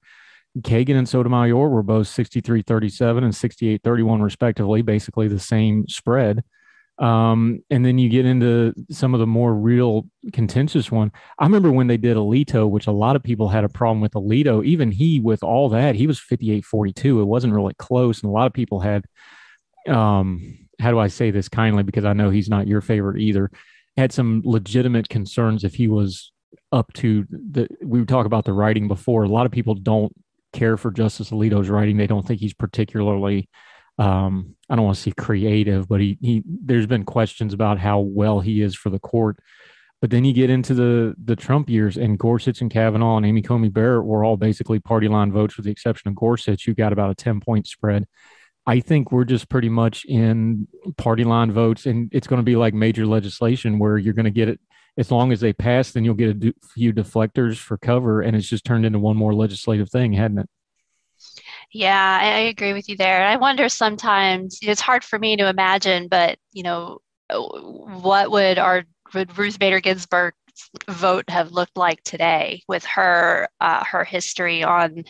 kagan 0.61 0.97
and 0.97 1.09
sotomayor 1.09 1.69
were 1.69 1.83
both 1.83 2.07
63-37 2.07 3.19
and 3.19 3.83
68-31 3.83 4.23
respectively 4.23 4.83
basically 4.83 5.29
the 5.29 5.39
same 5.39 5.87
spread 5.89 6.43
um, 6.99 7.63
and 7.69 7.85
then 7.85 7.99
you 7.99 8.09
get 8.09 8.25
into 8.25 8.73
some 8.91 9.13
of 9.13 9.21
the 9.21 9.27
more 9.27 9.55
real 9.55 10.09
contentious 10.33 10.91
one. 10.91 11.13
I 11.39 11.45
remember 11.45 11.71
when 11.71 11.89
they 11.89 11.99
did 11.99 12.17
Alito, 12.17 12.69
which 12.69 12.87
a 12.87 12.93
lot 12.93 13.17
of 13.17 13.23
people 13.23 13.49
had 13.49 13.65
a 13.65 13.69
problem 13.69 14.01
with 14.01 14.13
Alito. 14.13 14.65
Even 14.65 14.91
he, 14.91 15.21
with 15.21 15.43
all 15.43 15.69
that, 15.71 15.95
he 15.95 16.07
was 16.07 16.19
58 16.19 16.65
42. 16.65 17.21
It 17.21 17.25
wasn't 17.25 17.53
really 17.53 17.75
close. 17.75 18.23
And 18.23 18.31
a 18.31 18.33
lot 18.33 18.47
of 18.47 18.55
people 18.55 18.81
had 18.81 19.05
um, 19.89 20.59
how 20.81 20.91
do 20.91 20.99
I 20.99 21.09
say 21.09 21.31
this 21.31 21.49
kindly? 21.49 21.83
Because 21.83 22.05
I 22.05 22.13
know 22.13 22.31
he's 22.31 22.49
not 22.49 22.67
your 22.67 22.81
favorite 22.81 23.21
either. 23.21 23.51
Had 23.97 24.13
some 24.13 24.43
legitimate 24.45 25.09
concerns 25.09 25.65
if 25.65 25.75
he 25.75 25.89
was 25.89 26.33
up 26.73 26.93
to 26.95 27.27
the. 27.31 27.69
We 27.83 28.05
talk 28.05 28.27
about 28.27 28.45
the 28.45 28.53
writing 28.53 28.89
before. 28.89 29.25
A 29.25 29.29
lot 29.29 29.47
of 29.47 29.53
people 29.53 29.75
don't 29.75 30.13
care 30.53 30.77
for 30.77 30.91
Justice 30.91 31.31
Alito's 31.31 31.69
writing. 31.69 31.97
They 31.97 32.07
don't 32.07 32.27
think 32.27 32.41
he's 32.41 32.55
particularly. 32.55 33.49
Um, 33.99 34.57
I 34.69 34.77
don't 34.77 34.85
want 34.85 34.97
to 34.97 35.03
say 35.03 35.13
creative, 35.17 35.89
but 35.89 36.01
he 36.01 36.19
he. 36.21 36.43
There's 36.45 36.87
been 36.87 37.05
questions 37.05 37.55
about 37.55 37.79
how 37.79 38.01
well 38.01 38.41
he 38.41 38.61
is 38.61 38.75
for 38.75 38.91
the 38.91 38.99
court. 38.99 39.39
But 40.03 40.11
then 40.11 40.27
you 40.27 40.35
get 40.35 40.51
into 40.51 40.75
the 40.75 41.15
the 41.25 41.37
Trump 41.37 41.71
years, 41.71 41.97
and 41.97 42.19
Gorsuch 42.19 42.61
and 42.61 42.71
Kavanaugh 42.71 43.17
and 43.17 43.25
Amy 43.25 43.41
Coney 43.41 43.71
Barrett 43.71 44.05
were 44.05 44.25
all 44.25 44.37
basically 44.37 44.79
party 44.79 45.09
line 45.09 45.33
votes, 45.33 45.57
with 45.57 45.65
the 45.65 45.73
exception 45.73 46.09
of 46.09 46.15
Gorsuch, 46.15 46.67
who 46.67 46.75
got 46.75 46.93
about 46.93 47.11
a 47.11 47.15
ten 47.15 47.41
point 47.41 47.67
spread. 47.67 48.07
I 48.67 48.81
think 48.81 49.13
we're 49.13 49.25
just 49.25 49.49
pretty 49.49 49.69
much 49.69 50.05
in 50.07 50.67
party 50.97 51.25
line 51.25 51.53
votes, 51.53 51.87
and 51.87 52.09
it's 52.13 52.27
going 52.27 52.41
to 52.41 52.45
be 52.45 52.57
like 52.57 52.75
major 52.75 53.07
legislation 53.07 53.79
where 53.79 53.97
you're 53.97 54.15
going 54.15 54.25
to 54.25 54.31
get 54.31 54.49
it 54.49 54.61
as 54.99 55.11
long 55.11 55.31
as 55.31 55.41
they 55.41 55.53
pass, 55.53 55.91
then 55.91 56.05
you'll 56.05 56.15
get 56.15 56.43
a 56.43 56.55
few 56.75 56.93
deflectors 56.93 57.59
for 57.59 57.77
cover, 57.77 58.23
and 58.23 58.37
it's 58.37 58.49
just 58.49 58.65
turned 58.65 58.87
into 58.87 58.99
one 58.99 59.17
more 59.17 59.35
legislative 59.35 59.91
thing, 59.91 60.13
hadn't 60.13 60.39
it? 60.39 60.49
Yeah, 61.73 62.19
I 62.23 62.39
agree 62.41 62.73
with 62.73 62.89
you 62.89 62.97
there. 62.97 63.25
I 63.27 63.37
wonder 63.37 63.69
sometimes 63.69 64.59
it's 64.63 64.81
hard 64.81 65.05
for 65.05 65.19
me 65.19 65.37
to 65.37 65.49
imagine, 65.49 66.09
but 66.09 66.39
you 66.53 66.63
know, 66.63 67.01
what 67.31 68.31
would 68.31 68.59
our 68.59 68.85
would 69.15 69.37
Ruth 69.37 69.59
Bader 69.59 69.81
Ginsburg 69.81 70.35
vote 70.89 71.29
have 71.29 71.53
looked 71.53 71.77
like 71.77 72.03
today 72.03 72.63
with 72.69 72.85
her 72.85 73.49
uh, 73.61 73.85
her 73.85 74.05
history 74.05 74.63
on 74.63 75.05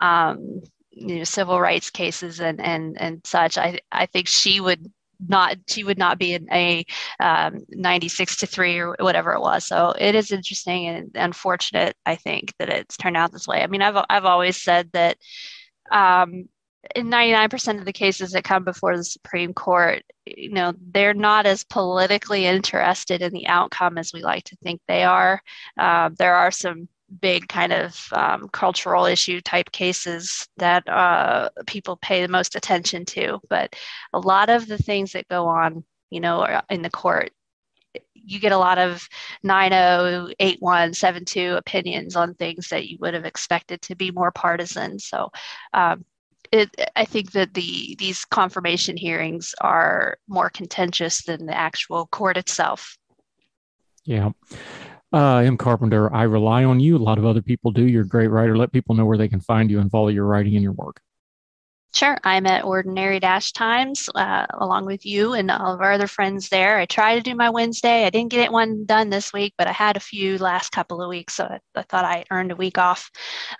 um, 0.00 0.62
you 0.96 1.18
know 1.18 1.24
civil 1.24 1.60
rights 1.60 1.90
cases 1.90 2.40
and 2.40 2.60
and 2.60 2.96
and 3.00 3.20
such 3.24 3.58
i 3.58 3.78
i 3.92 4.06
think 4.06 4.28
she 4.28 4.60
would 4.60 4.90
not 5.28 5.56
she 5.68 5.84
would 5.84 5.98
not 5.98 6.18
be 6.18 6.34
in 6.34 6.46
a 6.52 6.84
um, 7.20 7.60
96 7.70 8.36
to 8.38 8.46
3 8.46 8.78
or 8.78 8.96
whatever 9.00 9.32
it 9.32 9.40
was. 9.40 9.66
So 9.66 9.94
it 9.98 10.14
is 10.14 10.32
interesting 10.32 10.86
and 10.86 11.10
unfortunate 11.14 11.96
i 12.06 12.16
think 12.16 12.52
that 12.58 12.68
it's 12.68 12.96
turned 12.96 13.16
out 13.16 13.32
this 13.32 13.46
way. 13.46 13.62
I 13.62 13.66
mean 13.66 13.82
i've, 13.82 14.04
I've 14.08 14.24
always 14.24 14.60
said 14.62 14.90
that 14.92 15.16
um, 15.90 16.48
in 16.94 17.08
99% 17.08 17.78
of 17.78 17.86
the 17.86 17.92
cases 17.92 18.32
that 18.32 18.44
come 18.44 18.64
before 18.64 18.96
the 18.96 19.04
supreme 19.04 19.54
court 19.54 20.02
you 20.26 20.50
know 20.50 20.72
they're 20.90 21.14
not 21.14 21.46
as 21.46 21.64
politically 21.64 22.46
interested 22.46 23.22
in 23.22 23.32
the 23.32 23.46
outcome 23.46 23.98
as 23.98 24.12
we 24.12 24.22
like 24.22 24.44
to 24.44 24.56
think 24.56 24.80
they 24.86 25.04
are. 25.04 25.40
Uh, 25.78 26.10
there 26.18 26.34
are 26.34 26.50
some 26.50 26.88
big 27.20 27.48
kind 27.48 27.72
of 27.72 28.08
um, 28.12 28.48
cultural 28.48 29.06
issue 29.06 29.40
type 29.40 29.70
cases 29.72 30.46
that 30.56 30.88
uh, 30.88 31.48
people 31.66 31.96
pay 31.96 32.22
the 32.22 32.28
most 32.28 32.54
attention 32.56 33.04
to. 33.04 33.38
But 33.48 33.76
a 34.12 34.18
lot 34.18 34.50
of 34.50 34.66
the 34.66 34.78
things 34.78 35.12
that 35.12 35.28
go 35.28 35.46
on, 35.46 35.84
you 36.10 36.18
know, 36.20 36.60
in 36.70 36.82
the 36.82 36.90
court, 36.90 37.30
you 38.14 38.40
get 38.40 38.50
a 38.52 38.58
lot 38.58 38.78
of 38.78 39.06
908172 39.42 41.56
opinions 41.56 42.16
on 42.16 42.34
things 42.34 42.68
that 42.68 42.88
you 42.88 42.96
would 43.00 43.14
have 43.14 43.26
expected 43.26 43.82
to 43.82 43.94
be 43.94 44.10
more 44.10 44.32
partisan. 44.32 44.98
So 44.98 45.30
um, 45.74 46.04
it, 46.50 46.70
I 46.96 47.04
think 47.04 47.32
that 47.32 47.52
the 47.54 47.94
these 47.98 48.24
confirmation 48.24 48.96
hearings 48.96 49.54
are 49.60 50.16
more 50.28 50.50
contentious 50.50 51.22
than 51.22 51.46
the 51.46 51.56
actual 51.56 52.06
court 52.06 52.36
itself. 52.36 52.98
Yeah. 54.04 54.30
Uh, 55.14 55.36
M. 55.38 55.56
Carpenter, 55.56 56.12
I 56.12 56.24
rely 56.24 56.64
on 56.64 56.80
you. 56.80 56.96
A 56.96 56.98
lot 56.98 57.18
of 57.18 57.24
other 57.24 57.40
people 57.40 57.70
do. 57.70 57.86
You're 57.86 58.02
a 58.02 58.08
great 58.08 58.26
writer. 58.26 58.56
Let 58.56 58.72
people 58.72 58.96
know 58.96 59.06
where 59.06 59.16
they 59.16 59.28
can 59.28 59.40
find 59.40 59.70
you 59.70 59.78
and 59.78 59.88
follow 59.88 60.08
your 60.08 60.24
writing 60.24 60.54
and 60.54 60.62
your 60.62 60.72
work. 60.72 61.00
Sure. 61.94 62.18
I'm 62.24 62.46
at 62.46 62.64
Ordinary 62.64 63.20
Dash 63.20 63.52
Times 63.52 64.08
uh, 64.16 64.46
along 64.54 64.86
with 64.86 65.06
you 65.06 65.34
and 65.34 65.52
all 65.52 65.72
of 65.72 65.80
our 65.80 65.92
other 65.92 66.08
friends 66.08 66.48
there. 66.48 66.78
I 66.78 66.86
try 66.86 67.14
to 67.14 67.22
do 67.22 67.36
my 67.36 67.48
Wednesday. 67.48 68.04
I 68.04 68.10
didn't 68.10 68.32
get 68.32 68.44
it 68.44 68.50
one 68.50 68.84
done 68.86 69.10
this 69.10 69.32
week, 69.32 69.54
but 69.56 69.68
I 69.68 69.72
had 69.72 69.96
a 69.96 70.00
few 70.00 70.36
last 70.38 70.72
couple 70.72 71.00
of 71.00 71.08
weeks, 71.08 71.34
so 71.34 71.44
I, 71.44 71.60
I 71.76 71.82
thought 71.82 72.04
I 72.04 72.24
earned 72.32 72.50
a 72.50 72.56
week 72.56 72.78
off. 72.78 73.08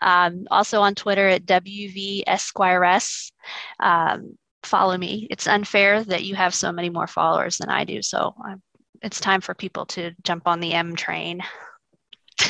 Um, 0.03 0.49
also 0.51 0.81
on 0.81 0.97
Twitter 0.97 1.29
at 1.29 1.47
WV 1.47 2.25
Esquires. 2.27 3.31
Um, 3.79 4.37
follow 4.65 4.99
me. 4.99 5.29
It's 5.31 5.47
unfair 5.47 6.03
that 6.03 6.25
you 6.25 6.35
have 6.35 6.53
so 6.53 6.73
many 6.73 6.91
more 6.91 7.07
followers 7.07 7.59
than 7.59 7.69
I 7.69 7.85
do, 7.85 8.03
so 8.03 8.35
I'm, 8.45 8.61
it's 9.05 9.21
time 9.21 9.41
for 9.41 9.55
people 9.55 9.87
to 9.87 10.13
jump 10.25 10.49
on 10.49 10.61
the 10.61 10.73
M 10.73 10.97
train. 10.97 11.43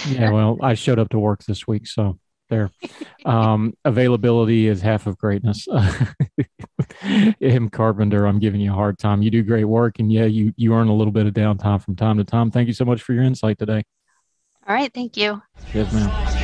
yeah, 0.08 0.30
well, 0.30 0.56
I 0.62 0.74
showed 0.74 0.98
up 0.98 1.10
to 1.10 1.18
work 1.18 1.44
this 1.44 1.66
week, 1.66 1.86
so 1.86 2.18
there. 2.48 2.70
Um, 3.24 3.74
availability 3.84 4.68
is 4.68 4.80
half 4.80 5.06
of 5.06 5.18
greatness. 5.18 5.66
M. 7.02 7.68
Carpenter, 7.70 8.26
I'm 8.26 8.38
giving 8.38 8.60
you 8.60 8.70
a 8.70 8.74
hard 8.74 8.98
time. 8.98 9.22
You 9.22 9.30
do 9.30 9.42
great 9.42 9.64
work, 9.64 9.98
and 9.98 10.12
yeah, 10.12 10.24
you 10.24 10.52
you 10.56 10.74
earn 10.74 10.88
a 10.88 10.94
little 10.94 11.12
bit 11.12 11.26
of 11.26 11.34
downtime 11.34 11.82
from 11.82 11.96
time 11.96 12.18
to 12.18 12.24
time. 12.24 12.50
Thank 12.50 12.68
you 12.68 12.74
so 12.74 12.84
much 12.84 13.02
for 13.02 13.12
your 13.12 13.24
insight 13.24 13.58
today. 13.58 13.82
All 14.66 14.74
right, 14.74 14.92
thank 14.94 15.16
you. 15.16 15.42
Yes, 15.74 15.92
ma'am. 15.92 16.43